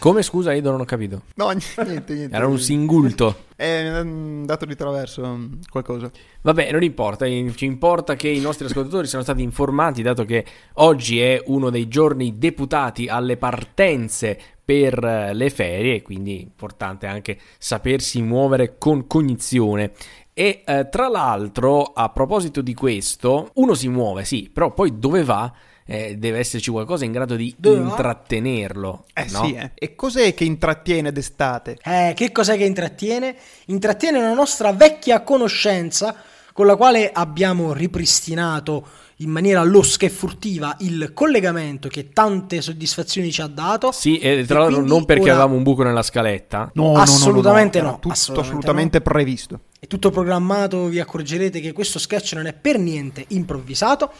Come 0.00 0.22
scusa, 0.22 0.52
io 0.52 0.62
non 0.62 0.80
ho 0.80 0.84
capito. 0.84 1.22
No, 1.34 1.50
niente, 1.84 2.14
niente. 2.14 2.34
Era 2.36 2.46
un 2.46 2.60
singulto. 2.60 3.46
È 3.56 3.98
un 3.98 4.46
dato 4.46 4.64
di 4.64 4.76
traverso 4.76 5.26
mm, 5.26 5.52
qualcosa. 5.68 6.08
Vabbè, 6.42 6.70
non 6.70 6.84
importa, 6.84 7.26
eh, 7.26 7.52
ci 7.56 7.64
importa 7.64 8.14
che 8.14 8.28
i 8.28 8.38
nostri 8.38 8.66
ascoltatori 8.66 9.08
siano 9.08 9.24
stati 9.24 9.42
informati, 9.42 10.02
dato 10.02 10.24
che 10.24 10.44
oggi 10.74 11.18
è 11.18 11.42
uno 11.46 11.68
dei 11.68 11.88
giorni 11.88 12.38
deputati 12.38 13.08
alle 13.08 13.36
partenze 13.36 14.38
per 14.64 15.02
eh, 15.02 15.34
le 15.34 15.50
ferie, 15.50 16.02
quindi 16.02 16.38
è 16.38 16.42
importante 16.42 17.08
anche 17.08 17.36
sapersi 17.58 18.22
muovere 18.22 18.78
con 18.78 19.08
cognizione. 19.08 19.90
E 20.32 20.62
eh, 20.64 20.88
tra 20.88 21.08
l'altro, 21.08 21.82
a 21.82 22.10
proposito 22.10 22.60
di 22.60 22.74
questo, 22.74 23.50
uno 23.54 23.74
si 23.74 23.88
muove, 23.88 24.24
sì, 24.24 24.48
però 24.52 24.72
poi 24.72 25.00
dove 25.00 25.24
va? 25.24 25.52
Eh, 25.90 26.16
deve 26.18 26.38
esserci 26.38 26.70
qualcosa 26.70 27.06
in 27.06 27.12
grado 27.12 27.34
di 27.34 27.54
va? 27.58 27.70
intrattenerlo. 27.70 29.06
Eh 29.14 29.26
no? 29.30 29.44
sì, 29.44 29.54
eh. 29.54 29.70
E 29.74 29.94
cos'è 29.94 30.34
che 30.34 30.44
intrattiene 30.44 31.12
d'estate? 31.12 31.78
Eh, 31.82 32.12
che 32.14 32.30
cos'è 32.30 32.58
che 32.58 32.64
intrattiene? 32.64 33.34
Intrattiene 33.66 34.18
una 34.18 34.34
nostra 34.34 34.72
vecchia 34.72 35.22
conoscenza 35.22 36.14
con 36.52 36.66
la 36.66 36.76
quale 36.76 37.10
abbiamo 37.10 37.72
ripristinato 37.72 38.86
in 39.20 39.30
maniera 39.30 39.62
losca 39.64 40.06
e 40.06 40.10
furtiva 40.10 40.76
il 40.80 41.12
collegamento 41.14 41.88
che 41.88 42.10
tante 42.10 42.60
soddisfazioni 42.60 43.30
ci 43.30 43.40
ha 43.40 43.46
dato. 43.46 43.90
Sì, 43.90 44.18
e 44.18 44.44
tra 44.46 44.60
l'altro 44.60 44.84
non 44.84 45.04
perché 45.04 45.22
ora- 45.22 45.32
avevamo 45.32 45.56
un 45.56 45.62
buco 45.62 45.82
nella 45.84 46.02
scaletta. 46.02 46.70
No, 46.74 46.96
Assolutamente 46.96 47.80
no, 47.80 47.88
Era 47.88 47.96
Tutto 47.96 48.10
assolutamente 48.10 48.48
assolutamente 48.48 49.00
previsto. 49.00 49.60
È 49.78 49.86
tutto 49.86 50.10
programmato, 50.10 50.86
vi 50.86 51.00
accorgerete 51.00 51.60
che 51.60 51.72
questo 51.72 51.98
sketch 51.98 52.34
non 52.34 52.46
è 52.46 52.52
per 52.52 52.78
niente 52.78 53.24
improvvisato. 53.28 54.10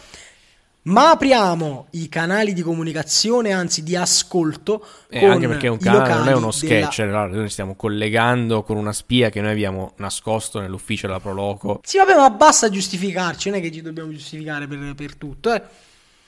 Ma 0.88 1.10
apriamo 1.10 1.86
i 1.92 2.08
canali 2.08 2.52
di 2.52 2.62
comunicazione, 2.62 3.52
anzi 3.52 3.82
di 3.82 3.94
ascolto. 3.94 4.84
Eh, 5.08 5.20
con 5.20 5.30
anche 5.30 5.46
perché 5.48 5.68
un 5.68 5.76
i 5.76 5.84
canale 5.84 6.18
non 6.18 6.28
è 6.28 6.34
uno 6.34 6.50
sketch, 6.50 7.02
della- 7.02 7.20
allora 7.22 7.36
noi 7.38 7.50
stiamo 7.50 7.74
collegando 7.76 8.62
con 8.62 8.76
una 8.76 8.92
spia 8.92 9.30
che 9.30 9.40
noi 9.40 9.52
abbiamo 9.52 9.92
nascosto 9.96 10.60
nell'ufficio 10.60 11.06
della 11.06 11.20
Proloco. 11.20 11.80
Sì, 11.82 11.98
vabbè, 11.98 12.14
ma 12.16 12.30
basta 12.30 12.70
giustificarci, 12.70 13.50
non 13.50 13.58
è 13.58 13.62
che 13.62 13.70
ci 13.70 13.82
dobbiamo 13.82 14.10
giustificare 14.10 14.66
per, 14.66 14.94
per 14.94 15.14
tutto. 15.16 15.52
Eh. 15.52 15.62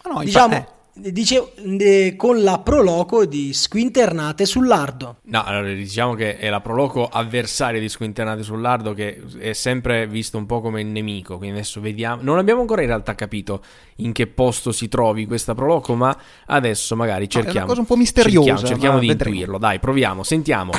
Ma 0.05 0.13
no, 0.15 0.23
diciamo, 0.23 0.55
infa- 0.55 0.73
dicevo, 0.95 1.53
eh, 1.79 2.15
con 2.17 2.43
la 2.43 2.59
proloco 2.59 3.25
di 3.27 3.53
Squinternate 3.53 4.45
sull'Ardo. 4.45 5.17
No, 5.25 5.43
allora 5.45 5.73
diciamo 5.73 6.15
che 6.15 6.37
è 6.39 6.49
la 6.51 6.61
Proloco 6.61 7.07
avversaria 7.07 7.81
di 7.81 7.89
Squinternati 7.89 8.43
sull'Ardo 8.43 8.93
che 8.93 9.23
è 9.39 9.53
sempre 9.53 10.07
visto 10.07 10.37
un 10.39 10.47
po' 10.47 10.61
come 10.61 10.81
il 10.81 10.87
nemico, 10.89 11.37
quindi 11.37 11.57
adesso 11.59 11.81
vediamo. 11.81 12.23
Non 12.23 12.39
abbiamo 12.39 12.61
ancora 12.61 12.83
in 12.83 12.89
realtà 12.89 13.15
capito 13.15 13.63
in 13.97 14.13
che 14.13 14.27
posto 14.27 14.73
si 14.73 14.89
trovi 14.89 15.27
questa 15.27 15.55
Proloco, 15.55 15.95
ma 15.95 16.17
adesso 16.47 16.97
magari 16.97 17.27
è 17.27 17.29
una 17.35 17.43
cerchiamo. 17.45 17.67
cosa 17.67 17.81
un 17.81 17.87
po' 17.87 17.97
misteriosa, 17.97 18.49
Cerchiamo, 18.49 18.69
cerchiamo 18.69 18.99
di 18.99 19.07
vedremo. 19.07 19.31
intuirlo, 19.35 19.59
dai, 19.59 19.79
proviamo, 19.79 20.23
sentiamo. 20.23 20.73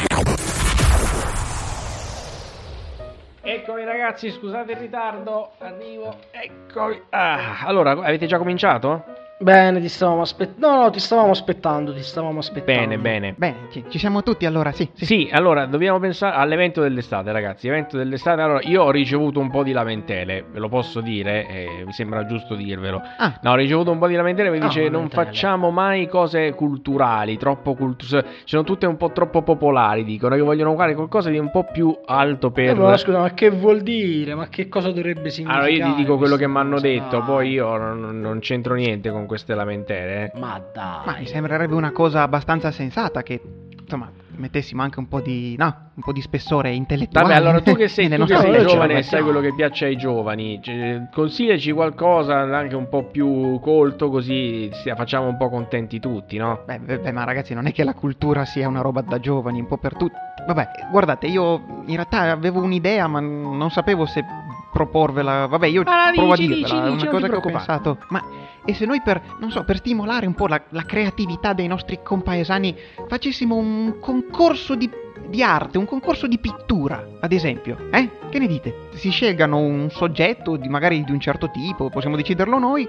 Eccomi 3.43 3.83
ragazzi, 3.83 4.29
scusate 4.31 4.73
il 4.73 4.77
ritardo, 4.77 5.51
arrivo, 5.59 6.15
eccomi. 6.31 7.01
Ah, 7.09 7.59
allora, 7.65 7.91
avete 7.91 8.27
già 8.27 8.37
cominciato? 8.37 9.03
Bene, 9.41 9.81
ti 9.81 9.89
stavamo 9.89 10.21
aspettando. 10.21 10.67
No, 10.67 10.81
no, 10.83 10.89
ti 10.91 10.99
stavamo 10.99 11.31
aspettando, 11.31 11.93
ti 11.93 12.01
stavamo 12.03 12.39
aspettando. 12.39 12.81
Bene, 12.81 12.97
bene. 12.97 13.33
Bene, 13.35 13.55
ci, 13.71 13.83
ci 13.89 13.97
siamo 13.97 14.21
tutti 14.21 14.45
allora, 14.45 14.71
sì. 14.71 14.87
sì. 14.93 15.05
Sì, 15.05 15.29
allora 15.31 15.65
dobbiamo 15.65 15.99
pensare 15.99 16.35
all'evento 16.35 16.81
dell'estate, 16.81 17.31
ragazzi. 17.31 17.67
Evento 17.67 17.97
dell'estate. 17.97 18.41
Allora, 18.41 18.59
io 18.63 18.83
ho 18.83 18.91
ricevuto 18.91 19.39
un 19.39 19.49
po' 19.49 19.63
di 19.63 19.71
lamentele, 19.71 20.45
ve 20.51 20.59
lo 20.59 20.69
posso 20.69 21.01
dire, 21.01 21.47
eh, 21.47 21.83
mi 21.85 21.91
sembra 21.91 22.25
giusto 22.25 22.53
dirvelo. 22.55 23.01
Ah. 23.17 23.39
No, 23.41 23.51
ho 23.51 23.55
ricevuto 23.55 23.89
un 23.91 23.97
po' 23.97 24.07
di 24.07 24.15
lamentele. 24.15 24.49
Mi 24.51 24.59
Ah, 24.59 24.67
dice: 24.67 24.89
Non 24.89 25.09
facciamo 25.09 25.71
mai 25.71 26.07
cose 26.07 26.53
culturali, 26.53 27.37
troppo 27.37 27.73
culturali. 27.73 28.27
Sono 28.45 28.63
tutte 28.63 28.85
un 28.85 28.97
po' 28.97 29.11
troppo 29.11 29.41
popolari. 29.41 30.03
Dicono 30.03 30.35
che 30.35 30.41
vogliono 30.41 30.75
fare 30.75 30.93
qualcosa 30.93 31.29
di 31.31 31.39
un 31.39 31.49
po' 31.49 31.65
più 31.71 31.97
alto 32.05 32.51
per. 32.51 32.69
Eh, 32.69 32.73
ma 32.79 32.95
scusa, 32.97 33.19
ma 33.19 33.33
che 33.33 33.49
vuol 33.49 33.81
dire? 33.81 34.35
Ma 34.35 34.47
che 34.49 34.67
cosa 34.69 34.91
dovrebbe 34.91 35.29
significare? 35.31 35.67
Allora, 35.71 35.87
io 35.87 35.95
ti 35.95 36.01
dico 36.01 36.17
quello 36.17 36.35
che 36.35 36.47
mi 36.47 36.57
hanno 36.57 36.79
detto, 36.79 37.23
poi 37.23 37.49
io 37.51 37.75
non, 37.77 38.19
non 38.19 38.39
c'entro 38.39 38.75
niente 38.75 39.09
con 39.09 39.25
queste 39.31 39.55
lamentele. 39.55 40.31
eh. 40.33 40.39
Ma 40.39 40.61
dai. 40.73 41.05
Ma 41.05 41.15
mi 41.19 41.25
sembrerebbe 41.25 41.73
una 41.73 41.91
cosa 41.93 42.21
abbastanza 42.21 42.69
sensata 42.71 43.23
che, 43.23 43.41
insomma, 43.79 44.11
mettessimo 44.35 44.81
anche 44.81 44.99
un 44.99 45.07
po' 45.07 45.21
di, 45.21 45.55
no, 45.57 45.91
un 45.93 46.03
po' 46.03 46.11
di 46.11 46.19
spessore 46.19 46.71
intellettuale. 46.71 47.27
Vabbè, 47.29 47.39
allora 47.39 47.61
tu 47.61 47.73
che 47.77 47.87
sei, 47.87 48.09
tu 48.13 48.25
che 48.25 48.35
sei 48.35 48.65
giovane 48.65 48.97
e 48.97 49.03
sai 49.03 49.21
quello 49.23 49.39
che 49.39 49.53
piace 49.53 49.85
ai 49.85 49.95
giovani, 49.95 50.59
cioè, 50.61 51.07
consigliaci 51.13 51.71
qualcosa 51.71 52.39
anche 52.39 52.75
un 52.75 52.89
po' 52.89 53.05
più 53.05 53.57
colto 53.61 54.09
così 54.09 54.69
facciamo 54.95 55.27
un 55.27 55.37
po' 55.37 55.47
contenti 55.49 56.01
tutti, 56.01 56.35
no? 56.35 56.63
Beh, 56.65 56.79
beh, 56.79 56.99
beh, 56.99 57.11
ma 57.13 57.23
ragazzi, 57.23 57.53
non 57.53 57.67
è 57.67 57.71
che 57.71 57.85
la 57.85 57.93
cultura 57.93 58.43
sia 58.43 58.67
una 58.67 58.81
roba 58.81 58.99
da 58.99 59.17
giovani, 59.17 59.61
un 59.61 59.67
po' 59.67 59.77
per 59.77 59.95
tutti. 59.95 60.15
Vabbè, 60.45 60.67
guardate, 60.91 61.27
io 61.27 61.83
in 61.85 61.95
realtà 61.95 62.31
avevo 62.31 62.61
un'idea, 62.61 63.07
ma 63.07 63.21
non 63.21 63.69
sapevo 63.69 64.05
se 64.05 64.25
proporvela. 64.71 65.45
Vabbè, 65.47 65.67
io 65.67 65.83
la 65.83 66.11
provo 66.13 66.35
dici, 66.35 66.51
a 66.51 66.55
dirvela, 66.55 66.67
dici, 66.67 66.75
è 66.75 66.91
dici, 66.91 67.05
una 67.05 67.11
cosa 67.11 67.27
che 67.27 67.35
ho 67.35 67.41
pensato. 67.41 67.97
Ma 68.09 68.23
e 68.65 68.73
se 68.73 68.85
noi 68.85 69.01
per, 69.01 69.21
so, 69.49 69.63
per 69.63 69.77
stimolare 69.77 70.25
un 70.25 70.33
po' 70.33 70.47
la, 70.47 70.61
la 70.69 70.83
creatività 70.83 71.53
dei 71.53 71.67
nostri 71.67 72.01
compaesani 72.03 72.75
facessimo 73.07 73.55
un 73.55 73.97
concorso 73.99 74.75
di, 74.75 74.89
di 75.27 75.41
arte, 75.41 75.77
un 75.77 75.85
concorso 75.85 76.27
di 76.27 76.37
pittura, 76.37 77.05
ad 77.19 77.31
esempio, 77.31 77.89
eh? 77.91 78.19
Che 78.29 78.39
ne 78.39 78.47
dite? 78.47 78.89
Si 78.93 79.09
scelgano 79.09 79.57
un 79.57 79.89
soggetto, 79.89 80.55
di, 80.55 80.69
magari 80.69 81.03
di 81.03 81.11
un 81.11 81.19
certo 81.19 81.49
tipo, 81.49 81.89
possiamo 81.89 82.15
deciderlo 82.15 82.59
noi, 82.59 82.87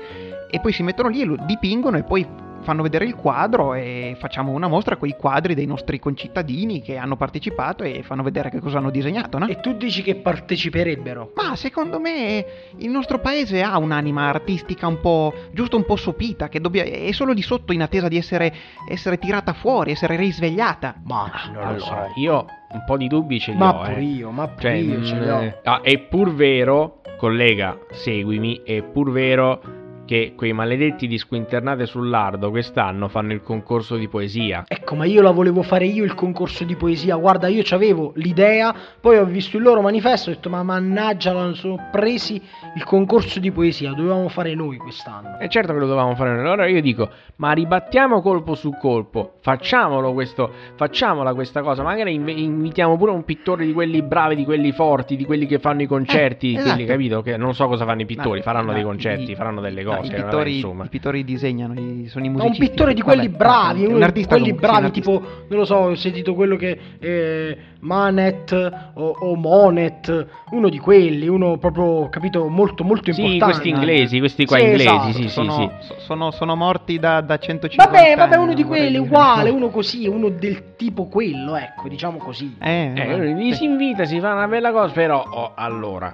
e 0.51 0.61
poi 0.61 0.73
si 0.73 0.83
mettono 0.83 1.09
lì 1.09 1.23
e 1.23 1.25
lo 1.25 1.37
dipingono 1.47 1.97
e 1.97 2.03
poi 2.03 2.27
fanno 2.63 2.83
vedere 2.83 3.05
il 3.05 3.15
quadro 3.15 3.75
e 3.75 4.17
facciamo 4.19 4.53
una 4.53 4.69
mostra 4.69 4.97
con 4.97 5.09
i 5.09 5.17
quadri 5.17 5.55
dei 5.55 5.67
nostri 5.67 5.99
concittadini 5.99 6.81
che 6.81 6.97
hanno 6.97 7.17
partecipato 7.17 7.83
e 7.83 8.03
fanno 8.03 8.23
vedere 8.23 8.51
che 8.51 8.61
cosa 8.61 8.79
hanno 8.79 8.91
disegnato, 8.91 9.39
no? 9.39 9.47
E 9.47 9.61
tu 9.61 9.75
dici 9.75 10.03
che 10.03 10.17
parteciperebbero? 10.17 11.33
Ma 11.35 11.57
secondo 11.57 11.99
me 12.01 12.45
il 12.79 12.91
nostro 12.91 13.19
paese 13.19 13.63
ha 13.63 13.79
un'anima 13.79 14.29
artistica 14.29 14.87
un 14.87 15.01
po' 15.01 15.33
giusto 15.53 15.77
un 15.77 15.85
po' 15.85 15.97
sopita, 15.97 16.49
che 16.49 16.61
dobbia- 16.61 16.85
è 16.85 17.13
solo 17.13 17.35
di 17.35 17.43
sotto 17.43 17.73
in 17.73 17.83
attesa 17.83 18.09
di 18.09 18.17
essere, 18.17 18.53
essere 18.89 19.19
tirata 19.19 19.53
fuori, 19.53 19.91
essere 19.93 20.17
risvegliata. 20.17 21.01
Ma 21.05 21.31
non 21.53 21.55
lo 21.55 21.69
allora, 21.69 21.79
so. 21.79 22.13
io 22.17 22.47
un 22.73 22.85
po' 22.87 22.97
di 22.97 23.07
dubbi 23.09 23.39
ce 23.39 23.53
li 23.53 23.59
Ma 23.59 23.69
ho, 23.75 23.83
pure 23.83 23.97
eh. 23.97 24.03
io, 24.03 24.31
ma 24.31 24.49
pure 24.49 24.61
Cioè, 24.63 24.73
io 24.73 25.05
ce 25.05 25.19
li 25.19 25.29
ho. 25.29 25.41
mm, 25.43 25.49
ah, 25.65 25.81
è 25.83 25.99
pur 25.99 26.33
vero, 26.35 27.01
collega, 27.19 27.79
seguimi, 27.91 28.63
è 28.65 28.83
pur 28.83 29.11
vero 29.11 29.61
che 30.05 30.35
quei 30.37 30.53
maledetti 30.53 31.07
di 31.07 31.17
squinternate 31.17 31.87
sull'ardo 31.87 32.51
quest'anno 32.51 33.09
fanno 33.09 33.33
il 33.33 33.43
concorso 33.43 33.97
di 33.97 34.09
poesia. 34.09 34.65
Ecco, 34.67 34.95
ma 34.95 35.05
io 35.05 35.23
la 35.23 35.31
volevo 35.31 35.63
fare 35.63 35.87
io 35.87 36.05
il 36.05 36.15
concorso 36.15 36.65
di 36.65 36.75
poesia. 36.77 37.17
Guarda, 37.17 37.47
io 37.49 37.63
c'avevo 37.65 38.13
l'idea, 38.17 38.75
poi 39.01 39.17
ho 39.19 39.25
visto 39.25 39.57
il 39.57 39.63
loro 39.63 39.81
manifesto 39.81 40.29
e 40.29 40.33
ho 40.33 40.37
detto, 40.37 40.51
ma 40.51 40.63
mannaggia, 40.63 41.33
non 41.33 41.55
sono 41.55 41.89
presi 41.91 42.41
il 42.75 42.85
concorso 42.85 43.39
di 43.41 43.51
poesia. 43.53 43.93
Dovevamo 43.93 44.29
fare 44.29 44.55
noi 44.55 44.77
quest'anno. 44.77 45.39
E 45.39 45.49
certo 45.49 45.73
che 45.73 45.79
lo 45.79 45.87
dovevamo 45.87 46.15
fare 46.15 46.31
noi. 46.35 46.41
Allora 46.41 46.67
io 46.67 46.81
dico, 46.81 47.09
ma 47.37 47.53
ribattiamo 47.53 48.21
colpo 48.21 48.55
su 48.55 48.75
colpo, 48.79 49.35
facciamolo 49.41 50.13
questo, 50.13 50.51
facciamola 50.75 51.33
questa 51.35 51.63
cosa. 51.63 51.83
Magari 51.83 52.15
inv- 52.15 52.29
invitiamo 52.37 52.97
pure 52.97 53.13
un 53.13 53.25
pittore 53.25 53.65
di 53.65 53.73
quelli 53.73 54.03
bravi, 54.03 54.35
di 54.35 54.45
quelli 54.45 54.73
forti, 54.73 55.17
di 55.17 55.25
quelli 55.25 55.47
che 55.47 55.59
fanno 55.59 55.83
i 55.83 55.87
concerti, 55.87 56.51
Eh, 56.51 56.55
quelli, 56.55 56.69
esatto. 56.69 56.85
capito? 56.87 57.23
Che 57.23 57.37
non 57.37 57.55
so 57.55 57.67
cosa 57.69 57.85
fanno 57.85 58.03
i 58.03 58.07
pittori, 58.07 58.39
Ma- 58.39 58.45
faranno 58.45 58.67
ma 58.69 58.73
dei 58.75 58.83
concerti, 58.83 59.31
i- 59.31 59.35
faranno 59.35 59.61
delle 59.61 59.83
no, 59.93 59.97
cose. 59.99 60.09
i, 60.09 60.11
vabbè, 60.11 60.23
pittori, 60.25 60.55
insomma. 60.55 60.85
i 60.85 60.89
pittori 60.89 61.25
disegnano, 61.25 61.75
i- 61.75 62.07
sono 62.09 62.25
i 62.25 62.29
Ma 62.29 62.35
musicisti. 62.39 62.61
un 62.63 62.69
pittore 62.69 62.95
di 62.95 63.01
Vabbè, 63.03 63.15
quelli 63.15 63.29
bravi, 63.29 63.85
un 63.87 63.97
di 63.97 64.03
artista 64.03 64.29
quelli 64.37 64.43
comunque, 64.55 64.69
sì, 64.69 64.73
bravi, 64.79 64.91
tipo, 64.93 65.21
non 65.49 65.59
lo 65.59 65.65
so, 65.65 65.75
ho 65.77 65.95
sentito 65.95 66.35
quello 66.35 66.57
che 66.57 66.79
eh, 66.99 67.57
Manet 67.81 68.93
o, 68.95 69.17
o 69.21 69.35
Monet, 69.37 70.27
uno 70.51 70.69
di 70.69 70.79
quelli, 70.79 71.27
uno 71.29 71.57
proprio, 71.59 72.09
capito, 72.09 72.49
molto 72.49 72.85
molto 72.85 73.13
Sì, 73.13 73.23
importante. 73.23 73.53
questi 73.55 73.69
inglesi, 73.71 74.19
questi 74.19 74.45
qua 74.47 74.57
Sì, 74.59 74.63
inglesi, 74.65 74.85
esatto, 74.85 75.13
sì, 75.13 75.23
sì, 75.23 75.29
sono, 75.29 75.53
sì. 75.53 75.87
so- 75.87 75.95
sono, 75.99 76.31
sono 76.31 76.55
morti 76.57 76.99
da, 76.99 77.21
da 77.21 77.39
150 77.39 77.91
Vabbè, 77.93 78.15
vabbè, 78.17 78.35
anni, 78.35 78.45
uno 78.45 78.55
di 78.55 78.65
quelli, 78.65 78.89
dire. 78.91 78.99
uguale, 79.01 79.51
uno 79.51 79.69
così, 79.71 80.07
uno 80.07 80.29
del 80.29 80.75
tipo 80.77 81.07
quello, 81.07 81.57
ecco, 81.57 81.89
diciamo 81.89 82.19
così. 82.19 82.57
Eh, 82.61 82.93
Eh, 82.95 83.07
vabbè, 83.07 83.35
sì. 83.51 83.55
si 83.55 83.65
invita, 83.65 84.05
si 84.05 84.21
fa 84.21 84.33
una 84.33 84.47
bella 84.49 84.71
cosa, 84.73 84.93
però 84.93 85.23
oh, 85.29 85.53
allora, 85.55 86.13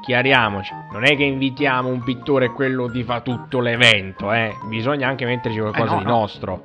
chiariamoci, 0.00 0.72
non 0.92 1.04
è 1.04 1.16
che 1.16 1.24
invitiamo 1.24 1.88
un 1.88 2.02
pittore 2.02 2.46
e 2.46 2.52
quello 2.52 2.90
ti 2.90 3.02
fa 3.02 3.20
tutto 3.20 3.60
l'evento, 3.60 4.32
eh. 4.32 4.52
Bisogna 4.68 5.08
anche 5.08 5.24
metterci 5.24 5.58
qualcosa 5.58 5.92
no, 5.92 5.98
di 5.98 6.04
no. 6.04 6.10
nostro. 6.10 6.64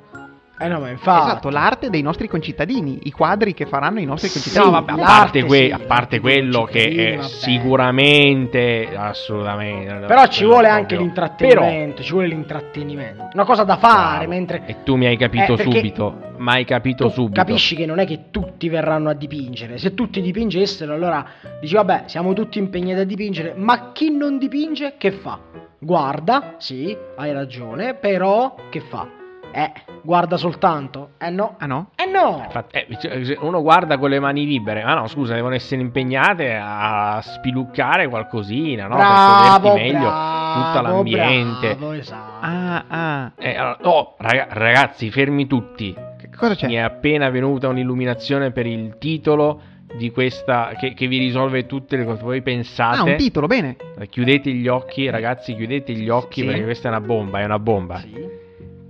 Eh 0.58 0.68
no, 0.68 0.80
ma 0.80 0.88
infatti... 0.88 1.26
Esatto, 1.28 1.50
l'arte 1.50 1.90
dei 1.90 2.00
nostri 2.00 2.28
concittadini, 2.28 3.00
i 3.02 3.10
quadri 3.10 3.52
che 3.52 3.66
faranno 3.66 4.00
i 4.00 4.04
nostri 4.06 4.30
concittadini. 4.30 4.72
No, 4.72 4.80
vabbè, 4.80 4.92
a 5.00 5.04
parte, 5.04 5.44
que- 5.44 5.66
sì, 5.66 5.70
a 5.70 5.78
parte 5.80 6.18
quello 6.20 6.64
che 6.64 7.18
è 7.18 7.22
sicuramente, 7.22 8.88
assolutamente. 8.96 10.06
Però 10.06 10.26
ci 10.26 10.44
vuole 10.44 10.62
proprio- 10.68 10.80
anche 10.82 10.96
l'intrattenimento, 10.96 12.02
ci 12.02 12.12
vuole 12.12 12.26
l'intrattenimento. 12.28 13.28
Una 13.34 13.44
cosa 13.44 13.64
da 13.64 13.76
fare, 13.76 14.18
Bravo. 14.24 14.30
mentre... 14.30 14.62
E 14.66 14.76
tu 14.82 14.96
mi 14.96 15.06
hai 15.06 15.16
capito 15.16 15.54
Eh, 15.54 15.62
subito, 15.62 16.14
ma 16.38 16.52
hai 16.52 16.64
capito 16.64 17.04
tu 17.08 17.10
subito. 17.12 17.40
capisci 17.40 17.76
che 17.76 17.86
non 17.86 17.98
è 17.98 18.06
che 18.06 18.30
tutti 18.30 18.68
verranno 18.68 19.10
a 19.10 19.14
dipingere. 19.14 19.78
Se 19.78 19.94
tutti 19.94 20.20
dipingessero, 20.22 20.94
allora 20.94 21.24
dici, 21.60 21.74
vabbè, 21.74 22.04
siamo 22.06 22.32
tutti 22.32 22.58
impegnati 22.58 23.00
a 23.00 23.04
dipingere, 23.04 23.52
ma 23.56 23.90
chi 23.92 24.10
non 24.10 24.38
dipinge, 24.38 24.94
che 24.96 25.10
fa? 25.12 25.38
Guarda, 25.78 26.54
sì, 26.58 26.96
hai 27.16 27.32
ragione, 27.32 27.94
però 27.94 28.54
che 28.70 28.80
fa? 28.80 29.06
Eh, 29.52 29.72
guarda 30.02 30.36
soltanto? 30.36 31.10
Eh 31.18 31.30
no. 31.30 31.54
Ah 31.58 31.66
no? 31.66 31.90
Eh 31.96 32.04
no! 32.10 32.42
Infatti, 32.44 32.76
eh, 32.76 33.24
se 33.24 33.38
uno 33.40 33.62
guarda 33.62 33.96
con 33.96 34.10
le 34.10 34.20
mani 34.20 34.44
libere, 34.44 34.84
ma 34.84 34.94
no, 34.94 35.06
scusa, 35.06 35.34
devono 35.34 35.54
essere 35.54 35.80
impegnate 35.80 36.54
a 36.60 37.20
spiluccare 37.22 38.06
qualcosina, 38.08 38.86
no? 38.86 38.96
bravo, 38.96 39.72
per 39.72 39.80
meglio 39.82 39.98
bravo, 40.00 40.62
tutto 40.72 40.82
l'ambiente. 40.82 41.74
bravo, 41.76 41.92
esatto. 41.92 42.32
Ah, 42.46 42.84
ah. 42.88 43.32
Eh, 43.38 43.56
allora, 43.56 43.78
oh, 43.82 44.14
raga- 44.18 44.48
ragazzi, 44.50 45.10
fermi 45.10 45.46
tutti. 45.46 45.94
Che 46.18 46.28
cosa 46.36 46.54
c'è? 46.54 46.66
Mi 46.66 46.74
è 46.74 46.78
appena 46.80 47.30
venuta 47.30 47.68
un'illuminazione 47.68 48.50
per 48.50 48.66
il 48.66 48.96
titolo 48.98 49.60
di 49.94 50.10
questa 50.10 50.72
che, 50.78 50.92
che 50.92 51.06
vi 51.06 51.16
risolve 51.16 51.64
tutte 51.64 51.96
le 51.96 52.04
cose. 52.04 52.22
Voi 52.22 52.38
Ah, 52.38 52.42
pensate? 52.42 53.10
un 53.10 53.16
titolo, 53.16 53.46
bene. 53.46 53.76
Chiudete 54.10 54.50
gli 54.50 54.68
occhi, 54.68 55.08
ragazzi, 55.08 55.54
chiudete 55.54 55.94
gli 55.94 56.10
occhi 56.10 56.40
Sì. 56.42 56.46
perché 56.46 56.64
questa 56.64 56.88
è 56.88 56.90
una 56.90 57.00
bomba, 57.00 57.40
è 57.40 57.44
una 57.44 57.58
bomba. 57.58 57.96
Sì. 58.00 58.44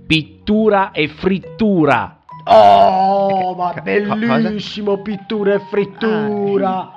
Pittura 0.07 0.91
e 0.91 1.07
frittura. 1.09 2.19
Oh, 2.45 3.53
ma 3.55 3.73
bellissimo 3.83 5.01
pittura 5.01 5.55
e 5.55 5.59
frittura. 5.69 6.91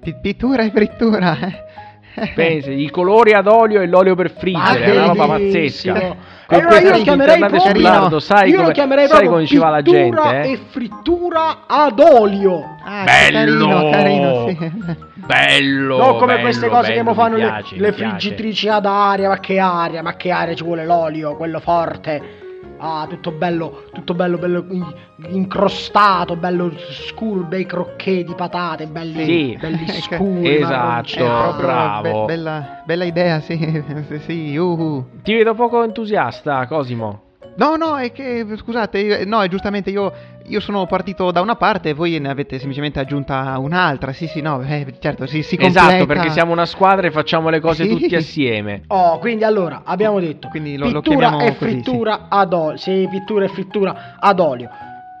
P- 0.00 0.20
pittura 0.20 0.62
e 0.62 0.70
frittura. 0.70 1.36
eh. 1.40 2.32
Pensa, 2.36 2.70
i 2.70 2.88
colori 2.90 3.32
ad 3.32 3.48
olio 3.48 3.80
e 3.80 3.86
l'olio 3.88 4.14
per 4.14 4.30
friggere, 4.30 4.84
è 4.84 4.90
una 4.92 5.06
roba 5.06 5.26
pazzesca. 5.26 6.16
E 6.46 6.56
allora 6.56 6.78
io 6.78 6.90
lo 6.90 7.02
chiamerei 7.02 7.38
proprio, 7.38 8.20
sai 8.20 8.50
io 8.50 8.56
lo 8.56 8.62
come, 8.62 8.74
chiamerei 8.74 9.08
sai 9.08 9.26
come 9.26 9.46
ci 9.46 9.56
va 9.56 9.70
la 9.70 9.82
gente, 9.82 10.40
eh? 10.42 10.50
e 10.52 10.60
frittura 10.68 11.60
ad 11.66 11.98
olio. 11.98 12.76
Ah, 12.84 13.04
Bello! 13.04 13.66
carino, 13.66 13.90
carino, 13.90 14.48
sì. 14.48 15.02
Bello! 15.14 15.96
non 15.96 16.18
come 16.18 16.32
bello, 16.34 16.40
queste 16.42 16.68
cose 16.68 16.88
bello, 16.88 16.94
che 16.94 17.02
mo 17.02 17.14
fanno 17.14 17.36
mi 17.36 17.40
le- 17.42 17.46
piace, 17.48 17.76
le, 17.76 17.92
piace. 17.92 18.10
friggitrici 18.18 18.68
ad 18.68 18.84
aria, 18.84 19.28
ma 19.28 19.38
che 19.40 19.58
aria, 19.58 20.02
ma 20.02 20.16
che 20.16 20.30
aria 20.30 20.54
ci 20.54 20.64
vuole 20.64 20.84
l'olio, 20.84 21.34
quello 21.36 21.60
forte. 21.60 22.42
Ah, 22.78 23.06
tutto 23.08 23.30
bello, 23.30 23.84
tutto 23.92 24.14
bello, 24.14 24.36
bello 24.38 24.64
in- 24.70 24.94
incrostato, 25.28 26.36
bello 26.36 26.72
scuro, 27.08 27.42
bei 27.44 27.64
crocchè 27.66 28.24
di 28.24 28.34
patate, 28.34 28.86
belli, 28.86 29.24
Sì. 29.24 29.56
belli 29.60 29.86
scuri. 30.02 30.56
Esatto. 30.56 31.24
proprio 31.24 31.66
bravo. 31.66 32.02
be- 32.02 32.24
bella, 32.34 32.82
bella 32.84 33.04
idea, 33.04 33.40
sì, 33.40 33.56
sì, 34.08 34.18
sì, 34.18 34.56
uhu. 34.56 35.04
Ti 35.22 35.32
vedo 35.34 35.54
poco 35.54 35.82
entusiasta, 35.84 36.66
Cosimo. 36.66 37.20
No, 37.56 37.76
no, 37.76 37.96
è 37.98 38.10
che, 38.10 38.44
scusate, 38.56 38.98
io- 38.98 39.24
no, 39.26 39.40
è 39.42 39.48
giustamente 39.48 39.90
io, 39.90 40.12
io 40.46 40.58
sono 40.60 40.86
partito 40.86 41.30
da 41.30 41.40
una 41.40 41.54
parte 41.54 41.90
e 41.90 41.94
voi 41.94 42.18
ne 42.18 42.28
avete 42.28 42.56
semplicemente 42.58 42.98
aggiunta 42.98 43.56
un'altra, 43.58 44.12
sì, 44.12 44.26
sì, 44.26 44.40
no, 44.40 44.60
eh, 44.62 44.94
certo, 44.98 45.26
sì, 45.26 45.42
si 45.42 45.56
completa. 45.56 45.88
Esatto, 45.88 46.06
perché 46.06 46.30
siamo 46.30 46.50
una 46.52 46.66
squadra 46.66 47.06
e 47.06 47.10
facciamo 47.12 47.50
le 47.50 47.60
cose 47.60 47.84
Sì. 47.84 47.90
tutti 47.90 48.16
assieme. 48.16 48.82
Oh, 48.88 49.18
quindi 49.18 49.44
allora 49.44 49.82
abbiamo 49.84 50.18
detto 50.18 50.48
Quindi 50.48 50.76
lo- 50.76 50.90
lo 50.90 51.00
pittura 51.00 51.28
chiamiamo 51.28 51.42
e 51.44 51.56
così, 51.56 51.70
frittura 51.70 52.26
ad 52.28 52.52
olio. 52.52 52.76
Sì, 52.76 53.06
pittura 53.08 53.44
e 53.44 53.48
frittura 53.48 54.16
ad 54.18 54.40
olio. 54.40 54.68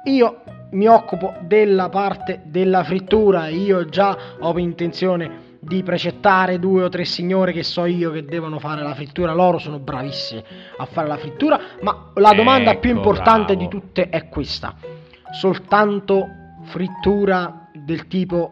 Io 0.06 0.40
mi 0.70 0.86
occupo 0.88 1.34
della 1.40 1.88
parte 1.88 2.40
della 2.44 2.82
frittura. 2.82 3.46
Io 3.48 3.84
già 3.86 4.16
ho 4.40 4.58
intenzione 4.58 5.43
di 5.64 5.82
precettare 5.82 6.58
due 6.58 6.84
o 6.84 6.88
tre 6.88 7.04
signore 7.04 7.52
che 7.52 7.62
so 7.62 7.84
io 7.84 8.10
che 8.10 8.24
devono 8.24 8.58
fare 8.58 8.82
la 8.82 8.94
frittura. 8.94 9.32
Loro 9.32 9.58
sono 9.58 9.78
bravissimi 9.78 10.42
a 10.76 10.84
fare 10.86 11.08
la 11.08 11.16
frittura. 11.16 11.58
Ma 11.80 12.10
la 12.14 12.32
domanda 12.32 12.76
più 12.76 12.90
Ecco, 12.90 12.98
importante 12.98 13.54
bravo. 13.54 13.60
di 13.60 13.68
tutte 13.68 14.08
è 14.08 14.28
questa: 14.28 14.74
soltanto 15.32 16.26
frittura 16.64 17.68
del 17.72 18.06
tipo 18.06 18.50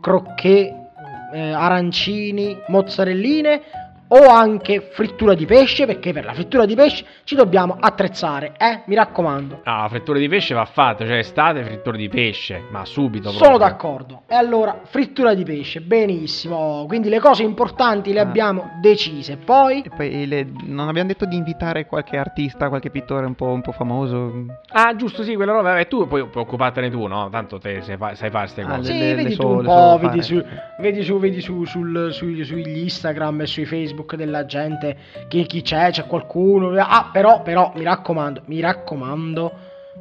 crocchè, 0.00 0.86
eh, 1.32 1.50
arancini, 1.52 2.56
mozzarelline 2.68 3.62
o 4.08 4.26
anche 4.28 4.88
frittura 4.92 5.34
di 5.34 5.44
pesce 5.46 5.84
perché 5.86 6.12
per 6.12 6.24
la 6.24 6.32
frittura 6.32 6.64
di 6.64 6.74
pesce 6.74 7.04
ci 7.24 7.34
dobbiamo 7.34 7.76
attrezzare, 7.78 8.52
eh? 8.58 8.82
Mi 8.86 8.94
raccomando. 8.94 9.60
No, 9.64 9.82
la 9.82 9.88
frittura 9.88 10.18
di 10.18 10.28
pesce 10.28 10.54
va 10.54 10.64
fatta, 10.64 11.04
cioè 11.06 11.18
estate 11.18 11.62
frittura 11.64 11.96
di 11.96 12.08
pesce, 12.08 12.62
ma 12.70 12.84
subito 12.84 13.28
Sono 13.30 13.38
proprio. 13.56 13.58
d'accordo. 13.68 14.22
E 14.26 14.34
allora, 14.34 14.80
frittura 14.84 15.34
di 15.34 15.44
pesce, 15.44 15.80
benissimo. 15.80 16.84
Quindi 16.86 17.08
le 17.08 17.20
cose 17.20 17.42
importanti 17.42 18.12
le 18.12 18.20
Ah. 18.20 18.22
abbiamo 18.22 18.70
decise. 18.80 19.36
Poi 19.36 19.82
E 19.82 19.90
poi 19.94 20.26
le- 20.26 20.46
non 20.64 20.88
abbiamo 20.88 21.08
detto 21.08 21.24
di 21.26 21.36
invitare 21.36 21.86
qualche 21.86 22.16
artista, 22.16 22.68
qualche 22.68 22.90
pittore 22.90 23.26
un 23.26 23.34
po', 23.34 23.46
un 23.46 23.60
po' 23.60 23.72
famoso? 23.72 24.46
Ah, 24.70 24.94
giusto, 24.96 25.22
sì, 25.22 25.34
quella 25.34 25.52
roba, 25.52 25.70
vabbè, 25.72 25.86
tu 25.88 26.06
puoi, 26.06 26.26
puoi 26.28 26.44
occupartene 26.44 26.90
tu, 26.90 27.06
no? 27.06 27.28
Tanto 27.30 27.58
te 27.58 27.82
sai, 27.82 27.96
fa- 27.96 28.14
sai 28.14 28.30
fare 28.30 28.44
queste 28.44 28.62
Ah, 28.62 28.76
cose. 28.76 28.92
le- 28.92 28.98
Sì, 28.98 29.04
le 29.04 29.14
vedi 29.14 29.32
so- 29.34 29.42
tu 29.42 29.48
un 29.48 29.58
le 29.58 29.64
po', 29.64 29.98
vedi 30.00 30.22
su, 30.22 30.44
vedi 30.78 31.02
su, 31.02 31.18
vedi 31.18 31.40
su, 31.40 31.64
sul, 31.64 32.08
sui- 32.12 32.44
sugli 32.44 32.78
Instagram 32.78 33.42
e 33.42 33.46
sui 33.46 33.64
Facebook 33.66 33.96
della 34.16 34.44
gente 34.46 34.96
chi, 35.28 35.44
chi 35.46 35.62
c'è, 35.62 35.90
c'è 35.90 36.06
qualcuno. 36.06 36.70
Ah, 36.78 37.10
però, 37.12 37.42
però, 37.42 37.72
mi 37.74 37.84
raccomando, 37.84 38.42
mi 38.46 38.60
raccomando, 38.60 39.52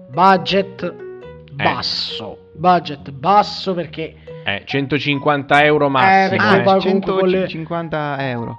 budget 0.10 0.94
basso. 1.52 2.38
Budget 2.54 3.12
basso 3.12 3.74
perché 3.74 4.16
Eh, 4.44 4.64
150 4.66 5.64
euro 5.66 5.88
Eh, 5.88 5.90
massimo. 5.90 6.42
eh. 6.42 6.60
Ah, 6.60 6.62
poi 6.62 6.80
comunque 6.80 7.14
con 7.20 7.28
le- 7.28 7.48
150 7.48 8.30
euro. 8.30 8.58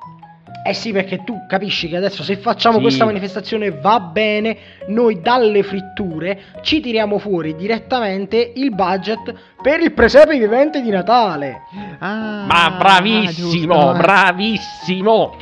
Eh 0.65 0.75
sì, 0.75 0.93
perché 0.93 1.25
tu 1.25 1.47
capisci 1.47 1.89
che 1.89 1.97
adesso 1.97 2.23
se 2.23 2.37
facciamo 2.37 2.77
Sì. 2.77 2.83
questa 2.83 3.05
manifestazione 3.05 3.71
va 3.71 4.01
bene, 4.01 4.57
noi 4.89 5.21
dalle 5.23 5.63
fritture 5.63 6.41
ci 6.63 6.81
tiriamo 6.81 7.19
fuori 7.19 7.55
direttamente 7.57 8.53
il 8.55 8.75
budget 8.75 9.33
per 9.63 9.81
il 9.81 9.93
presepe 9.93 10.39
vivente 10.39 10.83
di 10.83 10.91
Natale. 10.91 11.63
Ah, 12.01 12.45
Ma 12.47 12.75
bravissimo, 12.79 13.51
giusto. 13.51 13.93
bravissimo. 13.97 15.35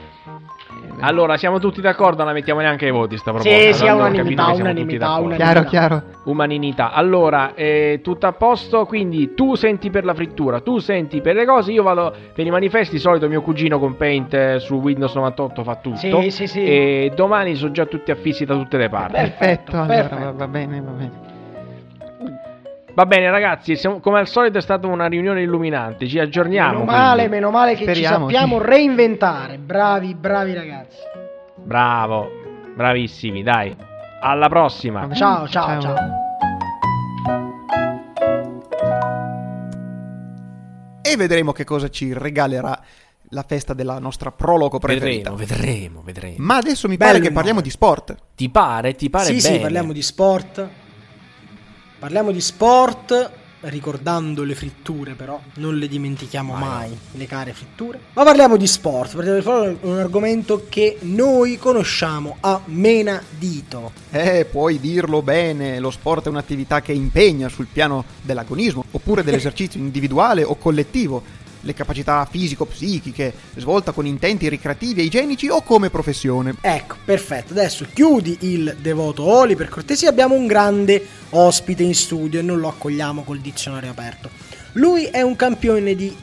Allora, 1.01 1.37
siamo 1.37 1.59
tutti 1.59 1.81
d'accordo, 1.81 2.19
non 2.19 2.27
la 2.27 2.33
mettiamo 2.33 2.61
neanche 2.61 2.87
ai 2.87 2.91
voti 2.91 3.17
sta 3.17 3.33
proposta. 3.33 3.59
Sì, 3.59 3.73
sì, 3.73 3.85
unanimità, 3.85 4.47
unanimità, 4.53 5.17
unanimità. 5.17 5.37
Chiaro, 5.37 5.65
chiaro. 5.65 6.03
Umaninità. 6.25 6.93
Allora, 6.93 7.55
eh, 7.55 8.01
tutto 8.03 8.27
a 8.27 8.33
posto, 8.33 8.85
quindi 8.87 9.35
tu 9.35 9.55
senti 9.55 9.91
per 9.91 10.05
la 10.05 10.15
frittura, 10.15 10.61
tu 10.61 10.79
senti 10.79 11.21
per 11.21 11.35
le 11.35 11.45
cose, 11.45 11.73
io 11.73 11.83
vado 11.83 12.13
per 12.35 12.47
i 12.47 12.51
manifesti, 12.51 12.99
solito 12.99 13.29
mio 13.29 13.43
cugino 13.43 13.79
con 13.79 13.97
Paint 13.97 14.35
eh, 14.35 14.59
su 14.59 14.75
Windows 14.77 15.15
98 15.15 15.63
fa 15.63 15.77
tutto. 15.77 15.97
Sì, 15.97 16.31
sì, 16.31 16.47
sì. 16.47 16.65
E 16.65 17.13
domani 17.15 17.55
sono 17.55 17.73
già 17.73 17.87
tutti 17.87 18.11
affissi 18.11 18.45
da 18.45 18.55
tutte 18.55 18.77
le 18.77 18.89
parti. 18.89 19.15
Perfetto, 19.15 19.73
allora 19.73 19.87
perfetto. 19.87 20.25
Va, 20.25 20.33
va 20.33 20.49
bene, 20.49 20.81
va 20.81 20.91
bene. 20.91 21.35
Va 22.97 23.05
bene 23.05 23.31
ragazzi, 23.31 23.77
siamo- 23.77 24.01
come 24.01 24.19
al 24.21 24.27
solito 24.27 24.57
è 24.57 24.63
stata 24.63 24.87
una 24.87 25.05
riunione 25.07 25.43
illuminante, 25.43 26.09
ci 26.09 26.19
aggiorniamo. 26.19 26.79
Meno 26.79 26.85
male, 26.85 27.15
quindi. 27.17 27.35
meno 27.35 27.51
male 27.51 27.75
che 27.75 27.83
Speriamo, 27.83 28.31
ci 28.31 28.35
sappiamo 28.35 28.59
sì. 28.59 28.67
reinventare. 28.67 29.59
Bravi, 29.59 30.15
bravi 30.15 30.55
ragazzi. 30.55 30.97
Bravo, 31.57 32.31
bravissimi, 32.75 33.43
dai. 33.43 33.77
Alla 34.23 34.49
prossima. 34.49 35.01
Bene? 35.03 35.15
Ciao, 35.15 35.47
ciao, 35.47 35.79
ciao. 35.79 35.95
E 41.03 41.17
vedremo 41.19 41.53
che 41.53 41.65
cosa 41.65 41.91
ci 41.91 42.15
regalerà 42.15 42.81
la 43.31 43.45
festa 43.47 43.75
della 43.75 43.99
nostra 43.99 44.31
prologo 44.33 44.79
preferita. 44.79 45.35
Vedremo, 45.35 45.37
vedremo, 45.37 46.03
vedremo. 46.03 46.37
Ma 46.39 46.57
adesso 46.57 46.89
mi 46.89 46.97
Bello 46.97 47.11
pare 47.13 47.23
che 47.23 47.31
parliamo 47.31 47.59
nome. 47.59 47.63
di 47.69 47.71
sport. 47.71 48.17
Ti 48.35 48.49
pare? 48.49 48.95
Ti 48.95 49.11
pare 49.11 49.25
sì, 49.27 49.33
bene? 49.33 49.55
sì, 49.57 49.61
parliamo 49.61 49.93
di 49.93 50.03
sport. 50.03 50.69
Parliamo 51.99 52.31
di 52.31 52.43
sport, 52.43 53.31
ricordando 53.61 54.45
le 54.45 54.55
fritture 54.55 55.15
però, 55.15 55.41
non 55.55 55.79
le 55.79 55.89
dimentichiamo 55.89 56.55
mai, 56.55 56.95
le 57.13 57.27
care 57.27 57.55
fritture. 57.55 57.99
Ma 58.13 58.23
parliamo 58.23 58.59
di 58.59 58.67
sport, 58.67 59.19
di 59.19 59.41
sport, 59.41 59.79
un 59.81 59.99
argomento 59.99 60.67
che 60.69 60.99
noi 61.01 61.57
conosciamo 61.57 62.37
a 62.41 62.61
menadito. 62.67 63.93
Eh, 64.11 64.45
puoi 64.45 64.79
dirlo 64.79 65.23
bene, 65.23 65.79
lo 65.79 65.91
sport 65.91 66.27
è 66.27 66.29
un'attività 66.29 66.83
che 66.83 66.93
impegna 66.93 67.49
sul 67.49 67.67
piano 67.73 68.05
dell'agonismo, 68.21 68.85
oppure 68.91 69.25
dell'esercizio 69.25 69.81
individuale 69.81 70.45
o 70.45 70.57
collettivo, 70.57 71.23
le 71.67 71.75
capacità 71.75 72.27
fisico-psichiche, 72.31 73.35
svolta 73.57 73.93
con 73.93 74.07
intenti 74.07 74.49
ricreativi 74.49 75.03
e 75.03 75.05
igienici 75.05 75.49
o 75.49 75.61
come 75.63 75.91
professione. 75.91 76.55
Ecco, 76.61 76.97
perfetto. 77.05 77.53
Adesso 77.53 77.87
chiudi 77.93 78.39
il 78.41 78.77
devoto 78.81 79.25
Oli, 79.25 79.57
per 79.57 79.69
cortesia 79.69 80.09
abbiamo 80.09 80.35
un 80.35 80.47
grande 80.47 81.05
ospite 81.31 81.83
in 81.83 81.95
studio 81.95 82.39
e 82.39 82.43
non 82.43 82.59
lo 82.61 82.69
accogliamo 82.69 83.25
col 83.25 83.41
dizionario 83.41 83.91
aperto. 83.91 84.31
Lui 84.73 85.05
è 85.05 85.21
un 85.21 85.37
campione 85.37 85.95
di 85.95 86.17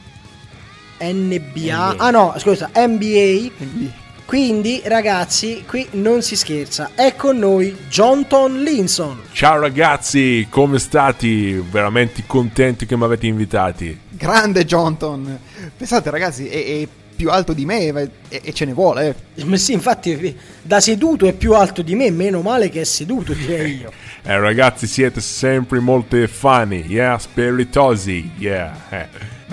NBA. 0.98 1.96
Ah 1.98 2.10
no, 2.10 2.34
scusa, 2.38 2.70
NBA. 2.74 3.50
Quindi, 3.56 3.92
Quindi, 4.26 4.80
ragazzi, 4.86 5.64
qui 5.66 5.86
non 5.92 6.22
si 6.22 6.34
scherza. 6.34 6.90
È 6.94 7.14
con 7.14 7.38
noi 7.38 7.76
Johnton 7.88 8.62
Linson. 8.62 9.20
Ciao 9.32 9.60
ragazzi, 9.60 10.46
come 10.48 10.78
state? 10.78 11.62
Veramente 11.70 12.24
contenti 12.26 12.86
che 12.86 12.96
mi 12.96 13.04
avete 13.04 13.26
invitati. 13.26 13.96
grande 14.10 14.64
Johnton! 14.64 15.38
Pensate 15.76 16.10
ragazzi, 16.10 16.48
è, 16.48 16.80
è 16.82 16.88
più 17.14 17.30
alto 17.30 17.52
di 17.52 17.64
me 17.64 17.86
e, 17.86 18.10
e 18.42 18.52
ce 18.52 18.64
ne 18.64 18.72
vuole. 18.72 19.14
eh. 19.34 19.44
Ma 19.44 19.56
sì, 19.56 19.72
infatti, 19.72 20.36
da 20.62 20.80
seduto 20.80 21.26
è 21.26 21.32
più 21.32 21.54
alto 21.54 21.82
di 21.82 21.94
me. 21.94 22.10
Meno 22.10 22.40
male 22.40 22.70
che 22.70 22.80
è 22.80 22.84
seduto, 22.84 23.34
direi 23.34 23.78
io. 23.80 23.92
Eh 24.26 24.38
ragazzi, 24.38 24.86
siete 24.86 25.20
sempre 25.20 25.80
molto 25.80 26.16
funny, 26.26 26.86
yeah, 26.86 27.18
spiritosi, 27.18 28.30
yeah. 28.38 28.74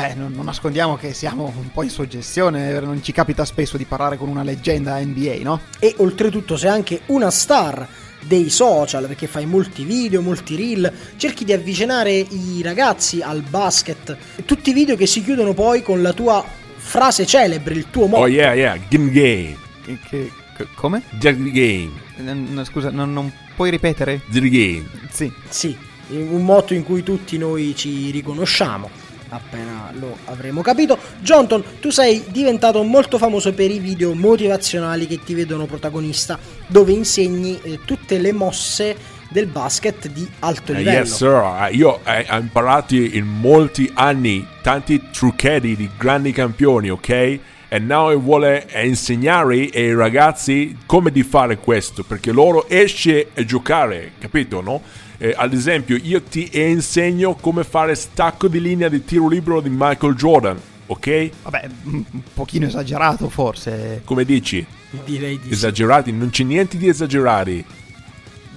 Eh. 0.05 0.07
Beh, 0.09 0.13
non, 0.15 0.31
non 0.33 0.45
nascondiamo 0.45 0.95
che 0.97 1.13
siamo 1.13 1.53
un 1.55 1.71
po' 1.71 1.83
in 1.83 1.89
suggestione, 1.89 2.79
non 2.79 3.01
ci 3.03 3.11
capita 3.11 3.45
spesso 3.45 3.77
di 3.77 3.85
parlare 3.85 4.17
con 4.17 4.29
una 4.29 4.43
leggenda 4.43 4.97
NBA, 4.99 5.37
no? 5.43 5.61
E 5.79 5.93
oltretutto 5.97 6.57
sei 6.57 6.69
anche 6.69 7.01
una 7.07 7.29
star 7.31 7.87
dei 8.23 8.49
social 8.51 9.07
perché 9.07 9.25
fai 9.27 9.45
molti 9.47 9.83
video, 9.83 10.21
molti 10.21 10.55
reel, 10.55 10.91
cerchi 11.17 11.43
di 11.43 11.53
avvicinare 11.53 12.11
i 12.11 12.61
ragazzi 12.63 13.21
al 13.21 13.41
basket. 13.41 14.15
Tutti 14.45 14.73
video 14.73 14.95
che 14.95 15.07
si 15.07 15.23
chiudono 15.23 15.53
poi 15.53 15.81
con 15.81 16.01
la 16.01 16.13
tua 16.13 16.43
frase 16.75 17.25
celebre, 17.25 17.73
il 17.75 17.89
tuo 17.89 18.07
motto. 18.07 18.21
Oh 18.23 18.27
yeah, 18.27 18.53
yeah, 18.53 18.77
game 18.89 19.09
game, 19.11 19.57
Che, 19.85 19.97
che- 20.07 20.31
che- 20.57 20.67
come? 20.75 21.01
just 21.11 21.41
the 21.41 21.51
game, 21.51 21.91
Eh, 22.17 22.33
no, 22.33 22.63
scusa, 22.63 22.91
non, 22.91 23.11
non 23.11 23.31
puoi 23.55 23.69
ripetere? 23.71 24.21
the 24.29 24.39
game. 24.41 24.85
Sì. 25.09 25.31
Sì, 25.49 25.75
un 26.09 26.43
motto 26.43 26.73
in 26.75 26.83
cui 26.83 27.01
tutti 27.03 27.37
noi 27.39 27.73
ci 27.75 28.11
riconosciamo. 28.11 28.89
Appena 29.33 29.91
lo 29.93 30.17
avremo 30.25 30.61
capito. 30.61 30.97
Johnton, 31.21 31.63
tu 31.79 31.89
sei 31.89 32.21
diventato 32.27 32.83
molto 32.83 33.17
famoso 33.17 33.53
per 33.53 33.71
i 33.71 33.79
video 33.79 34.13
motivazionali 34.13 35.07
che 35.07 35.19
ti 35.23 35.33
vedono 35.33 35.65
protagonista, 35.65 36.37
dove 36.67 36.91
insegni 36.91 37.57
eh, 37.61 37.79
tutte 37.85 38.19
le 38.19 38.33
mosse 38.33 38.93
del 39.29 39.45
basket 39.47 40.09
di 40.09 40.27
alto 40.39 40.73
Eh, 40.73 40.75
livello. 40.79 40.97
yes 40.99 41.15
sir, 41.15 41.67
Eh, 41.69 41.73
io 41.75 42.01
eh, 42.03 42.25
ho 42.29 42.35
imparato 42.37 42.93
in 42.95 43.25
molti 43.25 43.89
anni 43.93 44.45
tanti 44.61 45.01
trucchetti 45.11 45.77
di 45.77 45.89
grandi 45.97 46.33
campioni, 46.33 46.89
ok? 46.89 47.39
e 47.73 47.79
now 47.79 48.13
vuole 48.19 48.67
insegnare 48.83 49.69
ai 49.73 49.93
ragazzi 49.95 50.75
come 50.85 51.09
di 51.09 51.23
fare 51.23 51.55
questo, 51.55 52.03
perché 52.03 52.33
loro 52.33 52.67
esce 52.67 53.29
a 53.33 53.45
giocare, 53.45 54.11
capito, 54.19 54.59
no? 54.59 54.81
Eh, 55.23 55.35
ad 55.37 55.53
esempio, 55.53 55.99
io 56.01 56.19
ti 56.23 56.49
insegno 56.53 57.35
come 57.35 57.63
fare 57.63 57.93
stacco 57.93 58.47
di 58.47 58.59
linea 58.59 58.89
di 58.89 59.05
tiro 59.05 59.27
libero 59.27 59.61
di 59.61 59.69
Michael 59.69 60.15
Jordan, 60.15 60.59
ok? 60.87 61.29
Vabbè, 61.43 61.69
un 61.83 62.03
pochino 62.33 62.65
esagerato 62.65 63.29
forse. 63.29 64.01
Come 64.03 64.25
dici? 64.25 64.65
Direi 65.05 65.37
di 65.39 65.49
sì. 65.49 65.53
Esagerati? 65.53 66.11
Non 66.11 66.31
c'è 66.31 66.43
niente 66.43 66.75
di 66.75 66.87
esagerati. 66.87 67.63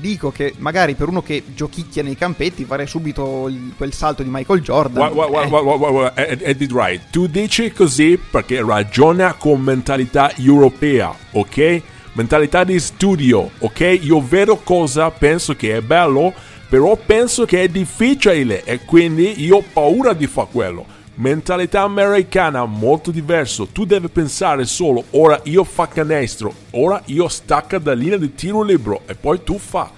Dico 0.01 0.33
che 0.33 0.55
magari 0.57 0.95
per 0.95 1.09
uno 1.09 1.23
che 1.23 1.43
giochicchia 1.55 2.03
nei 2.03 2.17
campetti 2.17 2.65
fare 2.65 2.87
subito 2.87 3.47
il- 3.49 3.75
quel 3.77 3.93
salto 3.93 4.23
di 4.23 4.31
Michael 4.33 4.61
Jordan. 4.63 5.11
Gua- 5.13 5.27
gua- 5.29 5.45
eh, 5.45 5.49
gua- 5.49 5.61
gua- 5.63 5.77
gua- 5.77 5.91
gua- 5.91 6.15
Ed 6.15 6.41
Ed 6.63 6.73
Wright, 6.73 7.11
tu 7.11 7.27
dici 7.27 7.73
così 7.73 8.19
perché 8.31 8.65
ragiona 8.65 9.35
con 9.35 9.61
mentalità 9.61 10.33
europea, 10.37 11.15
ok? 11.33 11.83
Mentalità 12.15 12.65
di 12.65 12.79
studio, 12.81 13.51
ok? 13.59 13.99
Io 14.03 14.21
vedo 14.23 14.57
cosa 14.57 15.11
penso 15.11 15.55
che 15.57 15.77
è 15.77 15.81
bello, 15.81 16.33
però 16.69 16.97
penso 16.97 17.45
che 17.45 17.63
è 17.63 17.69
difficile 17.69 18.65
e 18.65 18.85
quindi 18.85 19.43
io 19.45 19.57
ho 19.57 19.65
paura 19.73 20.13
di 20.13 20.27
fare 20.27 20.49
quello. 20.51 20.87
Mentalità 21.17 21.83
americana 21.83 22.65
molto 22.65 23.13
diverso. 23.13 23.67
Tu 23.67 23.85
devi 23.85 24.09
pensare 24.09 24.65
solo 24.65 25.05
ora 25.11 25.41
io 25.45 25.63
fa 25.63 25.87
canestro, 25.87 26.53
ora 26.73 27.01
io 27.07 27.29
stacca 27.29 27.79
da 27.79 27.93
linea 27.93 28.17
di 28.17 28.35
tiro 28.35 28.63
libero 28.63 29.03
e 29.07 29.15
poi 29.15 29.43
tu 29.45 29.59
fa. 29.59 29.91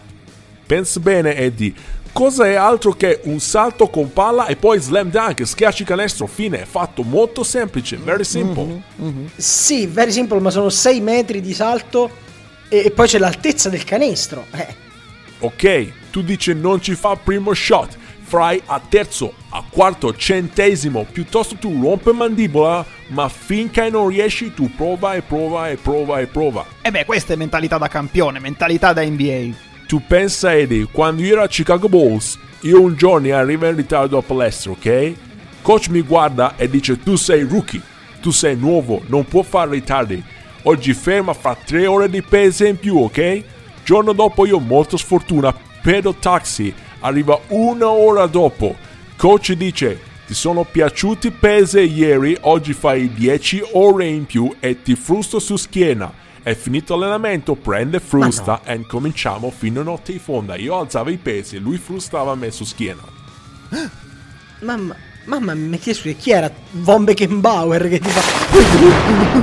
Pensa 0.67 1.01
bene, 1.01 1.35
Eddie. 1.37 1.73
Cosa 2.13 2.47
è 2.47 2.55
altro 2.55 2.93
che 2.93 3.21
un 3.25 3.41
salto 3.41 3.89
con 3.89 4.11
palla 4.13 4.47
e 4.47 4.57
poi 4.57 4.81
slam 4.81 5.11
dunk, 5.11 5.47
schiacci 5.47 5.85
canestro, 5.85 6.27
fine, 6.27 6.63
è 6.63 6.65
fatto 6.65 7.03
molto 7.03 7.45
semplice, 7.45 7.99
very 7.99 8.25
simple. 8.25 8.83
Sì, 9.37 9.87
very 9.87 10.11
simple, 10.11 10.41
ma 10.41 10.49
sono 10.51 10.71
6 10.71 11.01
metri 11.03 11.43
di 11.43 11.53
salto 11.53 12.11
e, 12.69 12.85
e 12.87 12.91
poi 12.91 13.07
c'è 13.07 13.19
l'altezza 13.19 13.69
del 13.69 13.85
canestro. 13.85 14.47
Eh. 14.51 14.75
Ok, 15.41 15.93
tu 16.17 16.23
dici 16.23 16.55
non 16.55 16.81
ci 16.81 16.95
fa 16.95 17.15
primo 17.15 17.53
shot, 17.53 17.95
fai 18.23 18.59
a 18.65 18.81
terzo, 18.81 19.35
a 19.51 19.63
quarto, 19.69 20.17
centesimo, 20.17 21.05
piuttosto 21.13 21.57
tu 21.57 21.79
rompe 21.83 22.11
mandibola, 22.15 22.83
ma 23.09 23.29
finché 23.29 23.91
non 23.91 24.09
riesci 24.09 24.55
tu 24.55 24.75
prova 24.75 25.15
e 25.15 25.21
prova 25.21 25.69
e 25.69 25.77
prova 25.77 26.21
e 26.21 26.27
prova. 26.27 26.65
E 26.81 26.91
beh, 26.91 27.05
questa 27.05 27.35
è 27.35 27.37
mentalità 27.37 27.77
da 27.77 27.89
campione, 27.89 28.39
mentalità 28.39 28.95
da 28.95 29.03
NBA. 29.03 29.49
Tu 29.87 30.01
pensa 30.07 30.57
Eddie, 30.57 30.89
quando 30.91 31.23
io 31.23 31.35
ero 31.35 31.43
a 31.43 31.49
Chicago 31.49 31.87
Bulls, 31.87 32.39
io 32.61 32.81
un 32.81 32.97
giorno 32.97 33.35
arrivo 33.35 33.67
in 33.67 33.77
ritardo 33.77 34.17
a 34.17 34.23
palestra, 34.23 34.71
ok? 34.71 35.13
Coach 35.61 35.89
mi 35.89 36.01
guarda 36.01 36.55
e 36.57 36.71
dice 36.71 36.99
tu 36.99 37.17
sei 37.17 37.43
rookie, 37.43 37.83
tu 38.23 38.31
sei 38.31 38.57
nuovo, 38.57 39.03
non 39.09 39.27
può 39.27 39.43
fare 39.43 39.73
ritardi. 39.73 40.25
Oggi 40.63 40.95
ferma 40.95 41.35
fra 41.35 41.55
tre 41.63 41.87
ore 41.87 42.09
di 42.09 42.23
peso 42.23 42.65
in 42.65 42.79
più, 42.79 42.97
ok? 43.01 43.43
Giorno 43.85 44.13
dopo 44.15 44.47
io 44.47 44.59
molto 44.59 44.97
sfortuna, 44.97 45.55
pedo 45.87 46.15
taxi, 46.15 46.75
arriva 46.99 47.39
una 47.51 47.89
ora 47.89 48.27
dopo. 48.27 48.75
Coach 49.17 49.53
dice 49.53 50.01
ti 50.27 50.35
sono 50.35 50.65
piaciuti 50.65 51.29
i 51.29 51.31
pesi 51.31 51.79
ieri, 51.79 52.37
oggi 52.41 52.73
fai 52.73 53.13
10 53.13 53.69
ore 53.75 54.09
in 54.09 54.27
più 54.27 54.53
e 54.59 54.83
ti 54.83 54.97
frusto 54.97 55.39
su 55.39 55.55
schiena. 55.55 56.13
È 56.43 56.57
finito 56.57 56.97
l'allenamento, 56.97 57.55
prende 57.55 58.01
frusta 58.01 58.63
e 58.65 58.85
cominciamo 58.85 59.53
fino 59.53 59.83
a 59.83 59.85
notte 59.85 60.11
in 60.11 60.19
fonda. 60.19 60.57
Io 60.57 60.77
alzavo 60.77 61.11
i 61.11 61.19
pesi, 61.19 61.59
lui 61.59 61.79
frustava 61.79 62.35
me 62.35 62.51
su 62.51 62.65
schiena. 62.65 63.03
Mamma, 64.63 64.97
mamma 65.27 65.55
mia, 65.55 65.79
chi, 65.79 65.91
è- 65.91 66.17
chi 66.17 66.31
era 66.31 66.51
Von 66.71 67.05
Beckenbauer 67.05 67.89
che 67.89 67.99
ti 67.99 68.09
fa... 68.09 68.45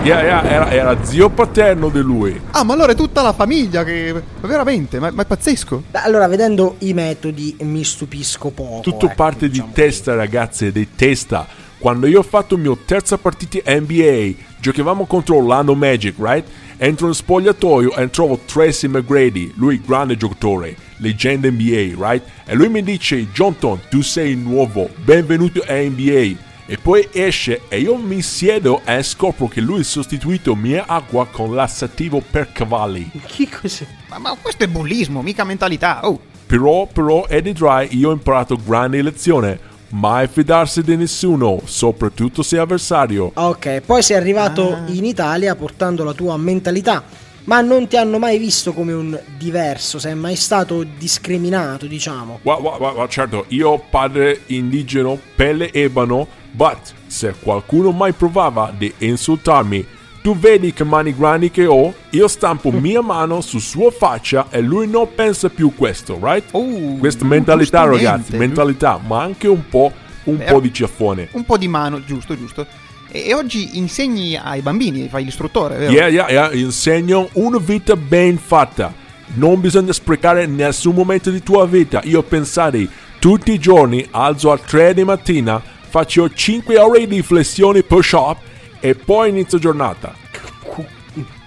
Yeah, 0.04 0.22
yeah, 0.22 0.44
era, 0.44 0.72
era 0.72 1.06
zio 1.06 1.30
paterno 1.30 1.90
di 1.90 2.00
lui. 2.00 2.40
Ah, 2.52 2.64
ma 2.64 2.74
allora 2.74 2.94
è 2.94 2.96
tutta 2.96 3.22
la 3.22 3.34
famiglia 3.34 3.84
che... 3.84 4.22
Veramente, 4.42 5.00
ma, 5.00 5.12
ma 5.12 5.22
è 5.22 5.26
pazzesco. 5.26 5.84
Beh, 5.92 6.00
allora, 6.00 6.28
vedendo 6.28 6.76
i 6.80 6.94
metodi 6.94 7.56
mi 7.62 7.84
stupisco 7.84 8.50
poco. 8.50 8.82
Tutto 8.82 9.06
ecco, 9.06 9.16
parte 9.16 9.50
diciamo. 9.50 9.68
di 9.68 9.74
testa, 9.74 10.16
ragazzi, 10.16 10.72
di 10.72 10.88
testa. 10.96 11.46
Quando 11.78 12.08
io 12.08 12.20
ho 12.20 12.24
fatto 12.24 12.56
il 12.56 12.62
mio 12.62 12.78
terza 12.86 13.18
partita 13.18 13.60
NBA, 13.66 14.32
giocavamo 14.60 15.06
contro 15.06 15.36
Orlando 15.36 15.76
Magic, 15.76 16.16
right? 16.18 16.48
Entro 16.84 17.08
in 17.08 17.14
spogliatoio 17.14 17.96
e 17.96 18.10
trovo 18.10 18.42
Tracy 18.44 18.88
McGrady, 18.90 19.54
lui 19.56 19.80
grande 19.80 20.18
giocatore, 20.18 20.76
leggenda 20.98 21.50
NBA, 21.50 21.96
right? 21.96 22.22
E 22.44 22.56
lui 22.56 22.68
mi 22.68 22.84
dice, 22.84 23.28
Johnton, 23.32 23.80
tu 23.90 24.02
sei 24.02 24.36
nuovo, 24.36 24.90
benvenuto 24.98 25.64
a 25.66 25.76
NBA. 25.76 26.36
E 26.66 26.78
poi 26.82 27.08
esce 27.14 27.62
e 27.70 27.80
io 27.80 27.96
mi 27.96 28.22
siedo 28.22 28.82
e 28.84 29.02
scopro 29.02 29.48
che 29.48 29.62
lui 29.62 29.80
ha 29.80 29.84
sostituito 29.86 30.56
mia 30.56 30.84
acqua 30.86 31.26
con 31.26 31.56
lassativo 31.56 32.22
per 32.30 32.52
cavalli. 32.52 33.10
Chi 33.28 33.48
cos'è? 33.48 33.88
Ma, 34.10 34.18
ma 34.18 34.36
questo 34.42 34.66
è 34.66 34.68
bullismo, 34.68 35.22
mica 35.22 35.46
mentalità. 35.46 36.06
Oh, 36.06 36.20
Però, 36.46 36.86
però, 36.86 37.28
Eddie 37.30 37.54
Dry, 37.54 37.88
io 37.92 38.10
ho 38.10 38.12
imparato 38.12 38.60
grande 38.62 39.02
lezione. 39.02 39.72
Mai 39.96 40.28
fidarsi 40.28 40.82
di 40.82 40.96
nessuno, 40.96 41.62
soprattutto 41.66 42.42
se 42.42 42.58
avversario. 42.58 43.30
Ok, 43.36 43.82
poi 43.82 44.02
sei 44.02 44.18
arrivato 44.18 44.74
Ah. 44.74 44.82
in 44.88 45.06
Italia 45.06 45.56
portando 45.56 46.04
la 46.04 46.14
tua 46.14 46.36
mentalità, 46.36 47.04
ma 47.44 47.62
non 47.62 47.88
ti 47.88 47.96
hanno 47.96 48.18
mai 48.18 48.40
visto 48.40 48.74
come 48.74 48.92
un 48.92 49.20
diverso, 49.38 50.00
sei 50.00 50.16
mai 50.16 50.36
stato 50.36 50.84
discriminato, 50.98 51.86
diciamo. 51.86 52.40
Gua- 52.42 52.58
gua- 52.60 52.78
gua- 52.80 53.08
certo, 53.08 53.46
io 53.50 53.70
ho 53.70 53.84
padre 53.88 54.42
indigeno, 54.48 55.20
pelle 55.36 55.72
ebano, 55.72 56.28
but 56.50 56.80
se 57.06 57.36
qualcuno 57.40 57.92
mai 57.92 58.14
provava 58.14 58.74
di 58.76 58.92
insultarmi, 58.98 59.86
tu 60.24 60.38
vedi 60.38 60.72
che 60.72 60.86
mani 60.86 61.14
grandi 61.14 61.52
che 61.52 61.66
ho, 61.66 61.94
io 62.12 62.28
stampo 62.30 62.72
mia 62.72 63.02
mano 63.02 63.42
su 63.42 63.60
sua 63.60 63.92
faccia 63.92 64.48
e 64.50 64.62
lui 64.62 64.88
non 64.88 65.10
pensa 65.14 65.50
più 65.50 65.74
questo, 65.76 66.18
right? 66.22 66.46
Oh, 66.52 66.96
Questa 66.98 67.26
mentalità, 67.26 67.82
giustamente, 67.82 68.06
ragazzi, 68.10 68.38
mentalità, 68.38 69.00
ma 69.06 69.22
anche 69.22 69.50
un 69.50 69.68
po', 69.68 69.92
un 70.24 70.38
Beh, 70.38 70.46
po' 70.46 70.62
di 70.62 70.72
ciaffone. 70.74 71.28
un 71.34 71.44
po' 71.44 71.58
di 71.58 71.68
mano, 71.68 72.02
giusto, 72.06 72.38
giusto. 72.38 72.66
E, 73.12 73.28
e 73.28 73.34
oggi 73.34 73.78
insegni 73.78 74.38
ai 74.42 74.62
bambini, 74.62 75.10
fai 75.10 75.26
l'istruttore, 75.26 75.76
vero? 75.76 75.92
Yeah, 75.92 76.08
yeah, 76.08 76.30
yeah, 76.30 76.54
insegno 76.54 77.28
una 77.34 77.58
vita 77.58 77.98
ben 77.98 78.38
fatta. 78.38 78.94
Non 79.36 79.60
bisogna 79.60 79.92
sprecare 79.92 80.46
nessun 80.46 80.96
momento 80.96 81.32
di 81.32 81.44
tua 81.44 81.68
vita. 81.68 82.00
Io 82.06 82.24
pensare 82.24 82.88
tutti 83.20 83.52
i 83.52 83.60
giorni, 83.60 84.08
alzo 84.12 84.52
alle 84.54 84.62
3 84.66 84.94
di 84.94 85.04
mattina, 85.04 85.62
faccio 85.90 86.30
5 86.32 86.80
ore 86.80 87.08
di 87.08 87.22
flessioni 87.22 87.84
push-up 87.84 88.52
e 88.86 88.96
poi 88.96 89.30
inizio 89.30 89.58
giornata. 89.60 90.14
Qu- 90.62 90.86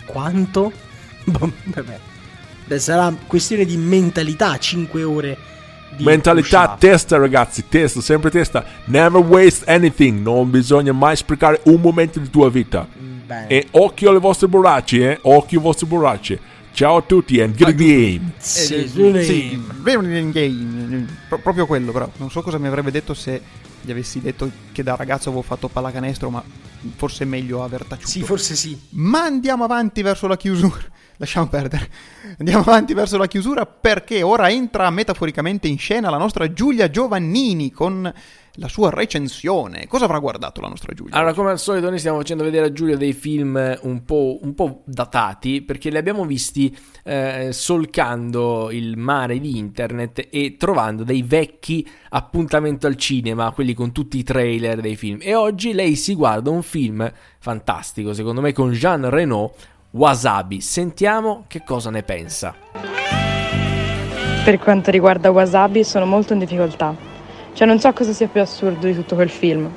quanto? 0.06 0.72
Boh, 1.24 1.52
vabbè. 1.64 1.98
Beh, 2.64 2.78
sarà 2.78 3.14
questione 3.26 3.66
di 3.66 3.76
mentalità, 3.76 4.56
5 4.56 5.02
ore 5.02 5.36
di 5.96 6.04
Mentalità, 6.04 6.62
push-up. 6.62 6.78
testa 6.78 7.18
ragazzi, 7.18 7.68
testa, 7.68 8.00
sempre 8.00 8.30
testa. 8.30 8.64
Never 8.86 9.20
waste 9.22 9.70
anything. 9.70 10.22
Non 10.22 10.48
bisogna 10.50 10.92
mai 10.92 11.14
sprecare 11.14 11.60
un 11.64 11.78
momento 11.78 12.18
di 12.18 12.30
tua 12.30 12.48
vita. 12.48 12.88
Bene. 12.90 13.48
E 13.48 13.66
occhio 13.72 14.08
alle 14.08 14.18
vostre 14.18 14.48
borracce, 14.48 15.10
eh? 15.10 15.18
Occhio 15.20 15.58
alle 15.58 15.66
vostre 15.66 15.86
borracce. 15.86 16.40
Ciao 16.76 16.96
a 16.96 17.00
tutti 17.00 17.40
and 17.40 17.56
good 17.56 17.74
game. 17.74 18.32
Sì, 18.36 18.74
Eh, 18.74 18.86
sì, 18.86 19.22
sì, 19.24 19.64
game, 20.30 21.06
pro- 21.26 21.38
proprio 21.38 21.64
quello, 21.64 21.90
però. 21.90 22.06
Non 22.18 22.30
so 22.30 22.42
cosa 22.42 22.58
mi 22.58 22.66
avrebbe 22.66 22.90
detto 22.90 23.14
se 23.14 23.40
gli 23.80 23.90
avessi 23.90 24.20
detto 24.20 24.50
che 24.72 24.82
da 24.82 24.94
ragazzo 24.94 25.30
avevo 25.30 25.42
fatto 25.42 25.68
pallacanestro, 25.68 26.28
ma 26.28 26.44
forse 26.96 27.24
è 27.24 27.26
meglio 27.26 27.64
aver 27.64 27.86
taciuto. 27.86 28.08
Sì, 28.08 28.22
forse 28.22 28.54
sì. 28.56 28.78
Ma 28.90 29.22
andiamo 29.22 29.64
avanti 29.64 30.02
verso 30.02 30.26
la 30.26 30.36
chiusura. 30.36 30.84
Lasciamo 31.16 31.46
perdere. 31.46 31.88
Andiamo 32.36 32.60
avanti 32.60 32.92
verso 32.92 33.16
la 33.16 33.26
chiusura 33.26 33.64
perché 33.64 34.20
ora 34.20 34.50
entra 34.50 34.90
metaforicamente 34.90 35.68
in 35.68 35.78
scena 35.78 36.10
la 36.10 36.18
nostra 36.18 36.52
Giulia 36.52 36.90
Giovannini 36.90 37.70
con 37.70 38.12
la 38.56 38.68
sua 38.68 38.90
recensione. 38.90 39.86
Cosa 39.86 40.04
avrà 40.04 40.18
guardato 40.18 40.60
la 40.60 40.68
nostra 40.68 40.92
Giulia? 40.92 41.14
Allora, 41.14 41.32
come 41.32 41.50
al 41.50 41.58
solito, 41.58 41.88
noi 41.88 41.98
stiamo 41.98 42.18
facendo 42.18 42.44
vedere 42.44 42.66
a 42.66 42.72
Giulio 42.72 42.96
dei 42.96 43.12
film 43.12 43.78
un 43.82 44.04
po', 44.04 44.38
un 44.42 44.54
po' 44.54 44.82
datati 44.84 45.62
perché 45.62 45.90
li 45.90 45.96
abbiamo 45.96 46.24
visti 46.24 46.76
eh, 47.04 47.48
solcando 47.52 48.70
il 48.70 48.96
mare 48.96 49.38
di 49.38 49.58
internet 49.58 50.28
e 50.30 50.56
trovando 50.58 51.04
dei 51.04 51.22
vecchi 51.22 51.86
appuntamenti 52.10 52.86
al 52.86 52.96
cinema, 52.96 53.50
quelli 53.52 53.74
con 53.74 53.92
tutti 53.92 54.18
i 54.18 54.22
trailer 54.22 54.80
dei 54.80 54.96
film. 54.96 55.18
E 55.20 55.34
oggi 55.34 55.72
lei 55.72 55.96
si 55.96 56.14
guarda 56.14 56.50
un 56.50 56.62
film 56.62 57.10
fantastico, 57.38 58.12
secondo 58.12 58.40
me, 58.40 58.52
con 58.52 58.72
Jean 58.72 59.08
Reno, 59.08 59.52
Wasabi. 59.90 60.60
Sentiamo 60.60 61.44
che 61.46 61.62
cosa 61.64 61.90
ne 61.90 62.02
pensa. 62.02 62.54
Per 64.44 64.58
quanto 64.58 64.90
riguarda 64.90 65.30
Wasabi 65.30 65.82
sono 65.82 66.06
molto 66.06 66.32
in 66.32 66.38
difficoltà. 66.38 67.05
Cioè 67.56 67.66
non 67.66 67.80
so 67.80 67.90
cosa 67.94 68.12
sia 68.12 68.28
più 68.28 68.42
assurdo 68.42 68.86
di 68.86 68.94
tutto 68.94 69.14
quel 69.14 69.30
film. 69.30 69.70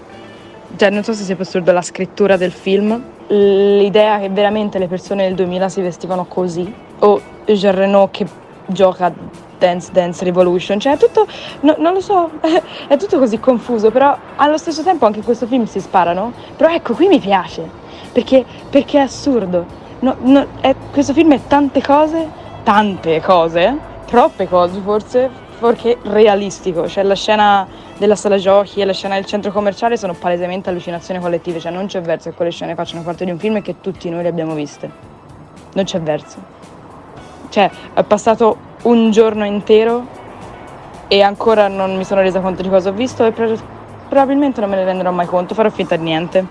Cioè 0.75 0.89
non 0.89 1.01
so 1.01 1.13
se 1.13 1.23
sia 1.23 1.35
più 1.35 1.45
assurdo 1.45 1.71
la 1.71 1.81
scrittura 1.81 2.35
del 2.35 2.51
film, 2.51 3.01
l'idea 3.27 4.19
che 4.19 4.27
veramente 4.27 4.77
le 4.79 4.87
persone 4.89 5.23
del 5.23 5.35
2000 5.35 5.69
si 5.69 5.79
vestivano 5.79 6.25
così, 6.25 6.73
o 6.99 7.21
Jean 7.45 7.73
Reno 7.73 8.09
che 8.11 8.27
gioca 8.65 9.13
Dance 9.57 9.93
Dance 9.93 10.25
Revolution. 10.25 10.77
Cioè 10.77 10.95
è 10.95 10.97
tutto, 10.97 11.25
no- 11.61 11.75
non 11.77 11.93
lo 11.93 12.01
so, 12.01 12.29
è 12.89 12.97
tutto 12.97 13.17
così 13.17 13.39
confuso, 13.39 13.91
però 13.91 14.13
allo 14.35 14.57
stesso 14.57 14.83
tempo 14.83 15.05
anche 15.05 15.19
in 15.19 15.23
questo 15.23 15.47
film 15.47 15.63
si 15.63 15.79
sparano. 15.79 16.33
Però 16.57 16.69
ecco, 16.69 16.93
qui 16.93 17.07
mi 17.07 17.19
piace. 17.19 17.63
perché, 18.11 18.43
perché 18.69 18.97
è 18.97 19.03
assurdo. 19.03 19.65
No, 19.99 20.17
no, 20.19 20.47
è- 20.59 20.75
questo 20.91 21.13
film 21.13 21.31
è 21.33 21.39
tante 21.47 21.81
cose, 21.81 22.27
tante 22.63 23.21
cose, 23.21 23.77
troppe 24.05 24.49
cose 24.49 24.81
forse, 24.83 25.29
perché 25.59 25.97
realistico. 26.03 26.87
Cioè 26.87 27.03
la 27.03 27.15
scena 27.15 27.67
della 27.97 28.15
sala 28.15 28.37
giochi 28.37 28.81
e 28.81 28.85
la 28.85 28.93
scena 28.93 29.15
del 29.15 29.25
centro 29.25 29.51
commerciale 29.51 29.97
sono 29.97 30.13
palesemente 30.13 30.69
allucinazioni 30.69 31.19
collettive, 31.19 31.59
cioè 31.59 31.71
non 31.71 31.87
c'è 31.87 32.01
verso 32.01 32.29
che 32.29 32.35
quelle 32.35 32.51
scene 32.51 32.75
facciano 32.75 33.03
parte 33.03 33.25
di 33.25 33.31
un 33.31 33.37
film 33.37 33.57
e 33.57 33.61
che 33.61 33.81
tutti 33.81 34.09
noi 34.09 34.23
le 34.23 34.29
abbiamo 34.29 34.53
viste. 34.53 34.89
Non 35.73 35.83
c'è 35.83 36.01
verso. 36.01 36.37
Cioè, 37.49 37.69
è 37.93 38.03
passato 38.03 38.57
un 38.83 39.11
giorno 39.11 39.45
intero 39.45 40.05
e 41.07 41.21
ancora 41.21 41.67
non 41.67 41.97
mi 41.97 42.03
sono 42.05 42.21
resa 42.21 42.39
conto 42.39 42.61
di 42.61 42.69
cosa 42.69 42.89
ho 42.89 42.93
visto 42.93 43.25
e 43.25 43.31
pro- 43.31 43.57
probabilmente 44.07 44.61
non 44.61 44.69
me 44.69 44.77
ne 44.77 44.85
renderò 44.85 45.11
mai 45.11 45.25
conto, 45.25 45.53
farò 45.53 45.69
finta 45.69 45.95
di 45.95 46.03
niente. 46.03 46.45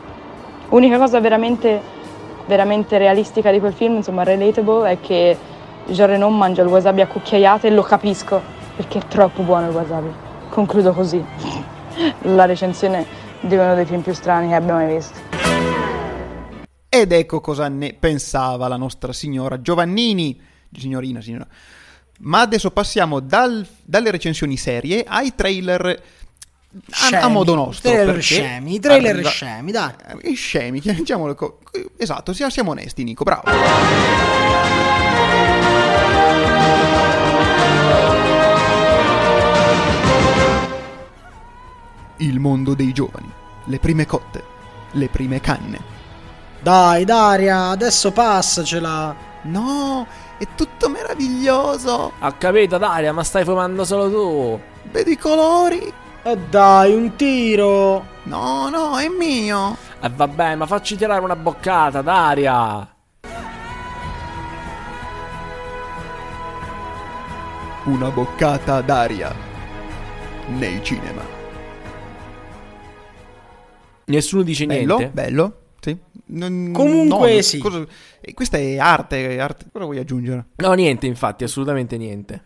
Unica 0.71 0.99
cosa 0.99 1.21
veramente, 1.21 1.81
veramente 2.47 2.99
realistica 2.99 3.51
di 3.51 3.61
quel 3.61 3.73
film, 3.73 3.97
insomma, 3.97 4.25
relatable, 4.25 4.91
è 4.91 5.01
che 5.01 5.37
Jean 5.87 6.09
Reno 6.09 6.29
mangia 6.29 6.63
il 6.63 6.69
wasabi 6.69 7.01
a 7.01 7.07
cucchiaiate 7.07 7.69
e 7.69 7.71
lo 7.71 7.83
capisco, 7.83 8.43
perché 8.79 8.99
è 9.01 9.07
troppo 9.09 9.43
buono 9.43 9.67
il 9.69 9.75
wasabi. 9.75 10.09
Concludo 10.51 10.93
così. 10.93 11.21
La 12.23 12.45
recensione 12.45 13.05
di 13.41 13.57
uno 13.57 13.75
dei 13.75 13.85
film 13.85 14.03
più 14.03 14.13
strani 14.15 14.49
che 14.49 14.55
abbia 14.55 14.75
mai 14.75 14.95
visto. 14.95 15.19
Ed 16.89 17.11
ecco 17.13 17.41
cosa 17.41 17.69
ne 17.69 17.93
pensava 17.99 18.69
la 18.69 18.77
nostra 18.77 19.13
signora 19.13 19.61
Giovannini, 19.61 20.41
signorina, 20.73 21.21
signora. 21.21 21.47
Ma 22.21 22.41
adesso 22.41 22.71
passiamo 22.71 23.19
dal- 23.19 23.67
dalle 23.85 24.13
recensioni 24.13 24.57
serie 24.57 25.05
ai 25.07 25.35
trailer 25.35 26.03
a, 27.13 27.21
a 27.21 27.29
modo 27.29 27.55
nostro. 27.57 27.91
Trailer 27.91 28.23
scemi, 28.23 28.75
i 28.75 28.81
trailer 28.81 29.15
arriva- 29.15 29.29
scemi, 29.29 29.73
dai. 29.73 29.93
Eh, 30.23 30.35
Scemi, 30.35 30.81
diciamolo 30.81 31.59
Esatto, 31.97 32.33
sia- 32.33 32.49
siamo 32.49 32.71
onesti, 32.71 33.03
Nico, 33.03 33.25
bravo. 33.25 33.43
Il 42.21 42.41
mondo 42.41 42.75
dei 42.75 42.93
giovani, 42.93 43.31
le 43.65 43.79
prime 43.79 44.05
cotte, 44.05 44.45
le 44.93 45.09
prime 45.09 45.41
canne. 45.41 45.79
Dai, 46.61 47.05
Daria, 47.05 47.69
adesso 47.69 48.11
passacela. 48.11 49.15
No, 49.43 50.05
è 50.37 50.47
tutto 50.57 50.89
meraviglioso. 50.89 52.13
Ha 52.19 52.33
capito, 52.33 52.77
Daria, 52.77 53.13
ma 53.13 53.23
stai 53.23 53.45
fumando 53.45 53.85
solo 53.85 54.11
tu. 54.11 54.61
Vedi 54.91 55.13
i 55.13 55.19
colori? 55.19 55.93
E 56.25 56.37
dai, 56.51 56.93
un 56.93 57.15
tiro. 57.15 58.05
No, 58.25 58.69
no, 58.69 58.99
è 58.99 59.07
mio. 59.09 59.77
E 60.01 60.09
vabbè, 60.09 60.57
ma 60.57 60.67
facci 60.67 60.97
tirare 60.97 61.21
una 61.21 61.37
boccata, 61.37 62.03
Daria. 62.03 62.95
Una 67.85 68.11
boccata 68.11 68.81
d'aria 68.83 69.35
nei 70.49 70.83
cinema. 70.83 71.38
Nessuno 74.09 74.43
dice 74.43 74.67
Bello, 74.67 74.97
niente. 74.97 75.15
bello. 75.15 75.59
Sì. 75.81 75.97
Non- 76.31 76.71
Comunque 76.73 77.35
no, 77.37 77.41
sì. 77.43 77.59
cosa- 77.59 77.87
eh, 78.21 78.35
questa 78.35 78.59
è 78.59 78.77
arte, 78.79 79.37
è 79.37 79.39
arte. 79.39 79.67
Cosa 79.73 79.85
vuoi 79.85 79.99
aggiungere? 79.99 80.47
No, 80.57 80.73
niente, 80.73 81.07
infatti, 81.07 81.45
assolutamente 81.45 81.97
niente. 81.97 82.43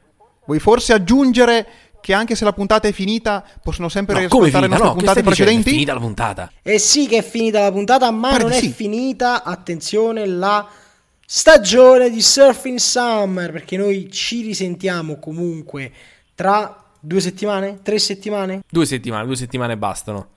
Vuoi 0.47 0.59
forse 0.59 0.93
aggiungere 0.93 1.67
che 2.01 2.13
anche 2.13 2.35
se 2.35 2.45
la 2.45 2.53
puntata 2.53 2.89
è 2.89 2.93
finita 2.93 3.45
possono 3.63 3.89
sempre 3.89 4.15
No, 4.15 4.21
riascoltare 4.21 4.51
le 4.51 4.59
finita? 4.67 4.77
nostre 4.77 4.89
No, 4.89 4.95
puntate 4.95 5.21
dicendo? 5.21 5.31
È 5.31 5.35
precedenti? 5.45 5.71
finita 5.71 5.95
la 5.95 6.01
puntata. 6.01 6.53
E 6.63 6.79
sì 6.79 7.07
che 7.07 7.19
è 7.19 7.23
finita 7.23 7.61
la 7.61 7.73
puntata, 7.73 8.11
ma 8.11 8.31
Pare 8.31 8.43
non 8.43 8.53
è 8.53 8.59
sì. 8.59 8.71
finita, 8.71 9.45
attenzione, 9.45 10.27
la 10.27 10.69
stagione 11.25 12.11
di 12.11 12.21
Surfing 12.21 12.79
Summer, 12.79 13.53
perché 13.53 13.77
noi 13.77 14.11
ci 14.11 14.43
risentiamo 14.43 15.19
comunque 15.19 15.91
tra 16.35 16.77
due 17.01 17.21
settimane, 17.21 17.79
tre 17.83 17.99
settimane, 17.99 18.63
Due 18.69 18.85
settimane, 18.87 19.25
due 19.27 19.37
settimane 19.37 19.77
bastano. 19.77 20.29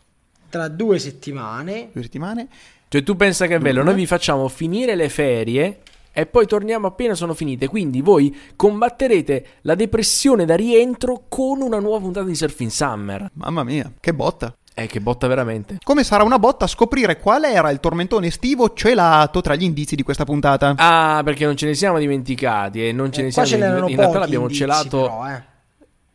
Tra 0.56 0.68
due 0.70 1.00
settimane. 1.00 1.89
Due 1.91 2.04
settimane. 2.04 2.48
Cioè, 2.88 3.04
tu 3.04 3.15
pensa 3.15 3.46
che 3.48 3.56
è 3.56 3.60
bello? 3.60 3.82
Due. 3.82 3.91
Noi 3.91 3.96
vi 3.96 4.06
facciamo 4.06 4.48
finire 4.48 4.96
le 4.96 5.10
ferie 5.10 5.80
e 6.13 6.26
poi 6.26 6.46
torniamo 6.48 6.88
appena 6.88 7.13
sono 7.13 7.34
finite. 7.34 7.68
Quindi 7.68 8.02
voi 8.02 8.34
combatterete 8.56 9.46
la 9.62 9.76
depressione 9.76 10.46
da 10.46 10.56
rientro 10.56 11.24
con 11.28 11.62
una 11.62 11.80
nuova 11.80 12.00
puntata 12.00 12.26
di 12.26 12.36
Surfing 12.36 12.70
Summer. 12.70 13.30
Mamma 13.34 13.63
mia, 13.63 13.91
che 14.00 14.13
botta. 14.13 14.56
Eh, 14.78 14.88
che 14.88 15.00
botta 15.00 15.28
veramente. 15.28 15.78
Come 15.84 16.04
sarà 16.04 16.24
una 16.24 16.38
botta 16.38 16.68
scoprire 16.68 17.18
qual 17.20 17.46
era 17.46 17.70
il 17.70 17.80
tormentone 17.80 18.28
estivo 18.28 18.74
celato 18.74 19.39
tra 19.41 19.56
gli 19.56 19.63
indizi 19.63 19.96
di 19.96 20.04
questa 20.04 20.26
puntata? 20.26 20.74
Ah, 20.78 21.22
perché 21.24 21.46
non 21.46 21.56
ce 21.56 21.65
ne 21.65 21.74
siamo 21.76 21.98
dimenticati 21.98 22.86
e 22.88 22.91
non 22.91 23.12
ce 23.12 23.22
Eh, 23.22 23.24
ne 23.26 23.32
qua 23.32 23.46
siamo 23.46 23.63
dimenticati. 23.63 23.91
In 23.94 23.98
realtà 24.00 24.20
l'abbiamo 24.20 24.44
indizi, 24.46 24.60
celato. 24.62 25.02
però, 25.02 25.28
eh. 25.30 25.44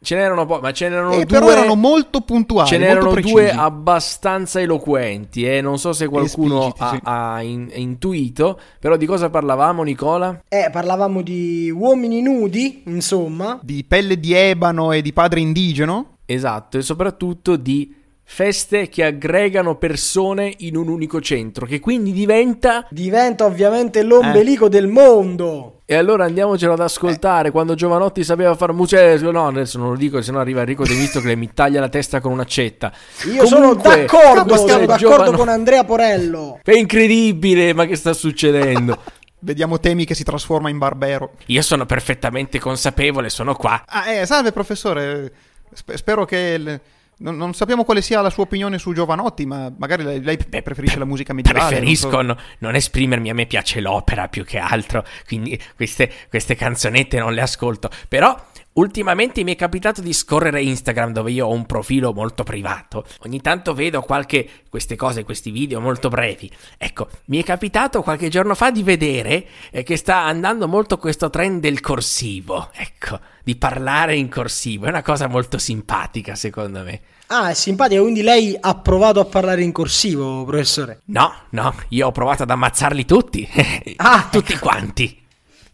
Ce 0.02 0.14
n'erano 0.14 0.46
po', 0.46 0.60
ma 0.60 0.72
ce 0.72 0.88
n'erano 0.88 1.10
Eh, 1.12 1.16
due. 1.16 1.26
però 1.26 1.50
erano 1.50 1.74
molto 1.74 2.22
puntuali, 2.22 2.68
Ce 2.68 2.78
n'erano 2.78 3.12
due 3.14 3.50
abbastanza 3.50 4.58
eloquenti. 4.58 5.44
E 5.44 5.60
non 5.60 5.78
so 5.78 5.92
se 5.92 6.08
qualcuno 6.08 6.68
Espliciti, 6.68 6.82
ha, 6.82 6.90
sì. 6.90 6.98
ha 7.02 7.42
in- 7.42 7.70
intuito. 7.74 8.58
Però 8.78 8.96
di 8.96 9.04
cosa 9.04 9.28
parlavamo, 9.28 9.82
Nicola? 9.82 10.42
Eh, 10.48 10.70
parlavamo 10.72 11.20
di 11.20 11.70
uomini 11.70 12.22
nudi, 12.22 12.82
insomma. 12.86 13.58
Di 13.62 13.84
pelle 13.84 14.18
di 14.18 14.32
ebano 14.32 14.92
e 14.92 15.02
di 15.02 15.12
padre 15.12 15.40
indigeno? 15.40 16.16
Esatto, 16.24 16.78
e 16.78 16.82
soprattutto 16.82 17.56
di 17.56 17.94
feste 18.22 18.88
che 18.88 19.02
aggregano 19.04 19.74
persone 19.76 20.54
in 20.58 20.76
un 20.76 20.88
unico 20.88 21.20
centro, 21.20 21.66
che 21.66 21.80
quindi 21.80 22.12
diventa... 22.12 22.86
Diventa 22.88 23.44
ovviamente 23.44 24.02
l'ombelico 24.04 24.68
del 24.68 24.86
mondo. 24.86 25.79
E 25.90 25.96
allora 25.96 26.24
andiamocelo 26.24 26.74
ad 26.74 26.78
ascoltare, 26.78 27.50
quando 27.50 27.74
Giovanotti 27.74 28.22
sapeva 28.22 28.54
fare 28.54 28.72
musica... 28.72 29.12
No, 29.28 29.48
adesso 29.48 29.76
non 29.76 29.88
lo 29.88 29.96
dico, 29.96 30.22
sennò 30.22 30.38
arriva 30.38 30.60
Enrico 30.60 30.84
De 30.84 30.94
Visto 30.94 31.20
che 31.20 31.34
mi 31.34 31.50
taglia 31.52 31.80
la 31.80 31.88
testa 31.88 32.20
con 32.20 32.30
un'accetta. 32.30 32.92
Io 33.24 33.44
sono 33.44 33.70
Comunque, 33.70 34.06
d'accordo, 34.06 34.56
se 34.56 34.68
sono 34.68 34.86
d'accordo 34.86 34.96
Giovano- 34.96 35.36
con 35.36 35.48
Andrea 35.48 35.82
Porello. 35.82 36.60
È 36.62 36.70
incredibile, 36.70 37.74
ma 37.74 37.86
che 37.86 37.96
sta 37.96 38.12
succedendo? 38.12 38.98
Vediamo 39.40 39.80
Temi 39.80 40.04
che 40.04 40.14
si 40.14 40.22
trasforma 40.22 40.70
in 40.70 40.78
barbero. 40.78 41.32
Io 41.46 41.60
sono 41.60 41.84
perfettamente 41.86 42.60
consapevole, 42.60 43.28
sono 43.28 43.56
qua. 43.56 43.82
Ah, 43.88 44.12
eh, 44.12 44.26
salve 44.26 44.52
professore. 44.52 45.32
Sp- 45.74 45.94
spero 45.94 46.24
che... 46.24 46.36
il- 46.56 46.80
Non, 47.20 47.36
non 47.36 47.52
sappiamo 47.52 47.84
quale 47.84 48.00
sia 48.00 48.22
la 48.22 48.30
sua 48.30 48.44
opinione 48.44 48.78
su 48.78 48.94
Giovanotti, 48.94 49.44
ma 49.44 49.70
magari 49.76 50.02
lei, 50.04 50.22
lei 50.22 50.62
preferisce 50.62 50.98
la 50.98 51.04
musica 51.04 51.34
medievale. 51.34 51.68
Preferisco 51.68 52.10
non 52.10 52.20
so. 52.20 52.26
no- 52.26 52.36
non 52.60 52.74
esprimermi, 52.74 53.28
a 53.28 53.34
me 53.34 53.46
piace 53.46 53.80
l'opera 53.80 54.28
più 54.28 54.44
che 54.44 54.58
altro, 54.58 55.04
quindi 55.26 55.60
queste, 55.76 56.10
queste 56.30 56.54
canzonette 56.54 57.18
non 57.18 57.34
le 57.34 57.42
ascolto. 57.42 57.90
Però 58.08 58.34
ultimamente 58.74 59.42
mi 59.42 59.52
è 59.52 59.56
capitato 59.56 60.00
di 60.00 60.12
scorrere 60.12 60.62
Instagram 60.62 61.12
dove 61.12 61.32
io 61.32 61.46
ho 61.46 61.52
un 61.52 61.66
profilo 61.66 62.12
molto 62.12 62.44
privato. 62.44 63.04
Ogni 63.24 63.40
tanto 63.40 63.74
vedo 63.74 64.00
qualche 64.02 64.48
queste 64.68 64.96
cose, 64.96 65.24
questi 65.24 65.50
video 65.50 65.80
molto 65.80 66.08
brevi. 66.08 66.50
Ecco, 66.78 67.08
mi 67.26 67.38
è 67.38 67.44
capitato 67.44 68.02
qualche 68.02 68.28
giorno 68.28 68.54
fa 68.54 68.70
di 68.70 68.82
vedere 68.82 69.46
eh, 69.70 69.82
che 69.82 69.96
sta 69.96 70.24
andando 70.24 70.68
molto 70.68 70.98
questo 70.98 71.30
trend 71.30 71.60
del 71.60 71.80
corsivo. 71.80 72.70
Ecco, 72.74 73.18
di 73.42 73.56
parlare 73.56 74.16
in 74.16 74.28
corsivo, 74.28 74.86
è 74.86 74.88
una 74.88 75.02
cosa 75.02 75.26
molto 75.26 75.58
simpatica 75.58 76.34
secondo 76.34 76.82
me. 76.82 77.00
Ah, 77.32 77.50
è 77.50 77.54
simpatico, 77.54 78.02
quindi 78.02 78.22
lei 78.22 78.56
ha 78.58 78.74
provato 78.74 79.20
a 79.20 79.24
parlare 79.24 79.62
in 79.62 79.70
corsivo, 79.70 80.44
professore. 80.44 81.02
No, 81.06 81.32
no, 81.50 81.74
io 81.90 82.08
ho 82.08 82.12
provato 82.12 82.42
ad 82.42 82.50
ammazzarli 82.50 83.04
tutti. 83.04 83.48
Ah, 83.96 84.26
tutti 84.32 84.58
quanti. 84.58 85.19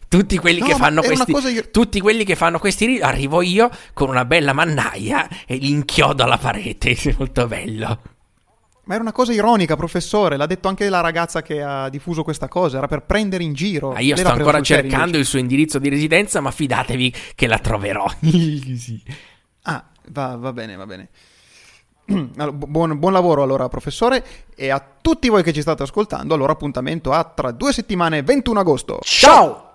Tutti 0.09 0.37
quelli 0.37 0.59
No, 0.59 0.65
che 0.67 0.75
fanno 0.75 1.01
questi 1.01 1.31
io- 1.31 1.69
tutti 1.69 1.99
quelli 1.99 2.23
che 2.23 2.35
fanno 2.35 2.59
questi 2.59 2.85
ri- 2.85 3.01
arrivo 3.01 3.41
io 3.41 3.69
con 3.93 4.07
una 4.09 4.23
bella 4.25 4.53
mannaia 4.53 5.27
e 5.45 5.55
li 5.57 5.69
inchiodo 5.69 6.23
alla 6.23 6.37
parete, 6.37 6.91
è 6.95 7.15
molto 7.17 7.45
bello. 7.47 7.99
Ma 8.85 8.93
era 8.93 9.03
una 9.03 9.11
cosa 9.11 9.33
ironica, 9.33 9.75
professore. 9.75 10.37
L'ha 10.37 10.45
detto 10.45 10.69
anche 10.69 10.87
la 10.87 11.01
ragazza 11.01 11.41
che 11.41 11.61
ha 11.61 11.89
diffuso 11.89 12.23
questa 12.23 12.47
cosa. 12.47 12.77
Era 12.77 12.87
per 12.87 13.01
prendere 13.03 13.43
in 13.43 13.51
giro. 13.51 13.91
Ma 13.91 13.99
io 13.99 14.15
Lei 14.15 14.23
sto 14.23 14.33
ancora 14.33 14.61
cercando 14.61 14.95
invece. 15.03 15.17
il 15.19 15.25
suo 15.25 15.39
indirizzo 15.39 15.77
di 15.77 15.89
residenza, 15.89 16.39
ma 16.39 16.51
fidatevi 16.51 17.13
che 17.35 17.47
la 17.47 17.59
troverò. 17.59 18.05
Sì. 18.77 19.03
Ah, 19.63 19.83
va, 20.11 20.37
va 20.37 20.53
bene, 20.53 20.77
va 20.77 20.85
bene. 20.85 21.09
Allora, 22.37 22.51
bu- 22.53 22.67
buon, 22.67 22.97
buon 22.97 23.11
lavoro 23.11 23.43
allora, 23.43 23.67
professore. 23.67 24.23
E 24.55 24.69
a 24.69 24.81
tutti 25.01 25.27
voi 25.27 25.43
che 25.43 25.51
ci 25.51 25.59
state 25.59 25.83
ascoltando, 25.83 26.33
allora 26.33 26.53
appuntamento 26.53 27.11
a 27.11 27.25
tra 27.25 27.51
due 27.51 27.73
settimane, 27.73 28.23
21 28.23 28.57
agosto. 28.61 28.99
Ciao! 29.01 29.66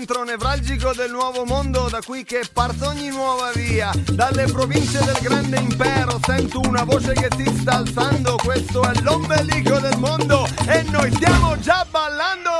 centro 0.00 0.24
nevralgico 0.24 0.94
del 0.94 1.10
nuovo 1.10 1.44
mondo 1.44 1.86
da 1.90 2.00
qui 2.02 2.24
che 2.24 2.40
parto 2.50 2.88
ogni 2.88 3.10
nuova 3.10 3.52
via. 3.52 3.90
Dalle 4.10 4.44
province 4.44 4.98
del 5.04 5.18
grande 5.20 5.58
impero 5.58 6.18
sento 6.24 6.60
una 6.60 6.84
voce 6.84 7.12
che 7.12 7.28
ti 7.28 7.44
sta 7.58 7.72
alzando, 7.72 8.36
questo 8.42 8.82
è 8.82 8.98
l'ombelico 9.02 9.78
del 9.78 9.98
mondo 9.98 10.46
e 10.66 10.82
noi 10.84 11.12
stiamo 11.12 11.58
già 11.58 11.84
ballando. 11.90 12.59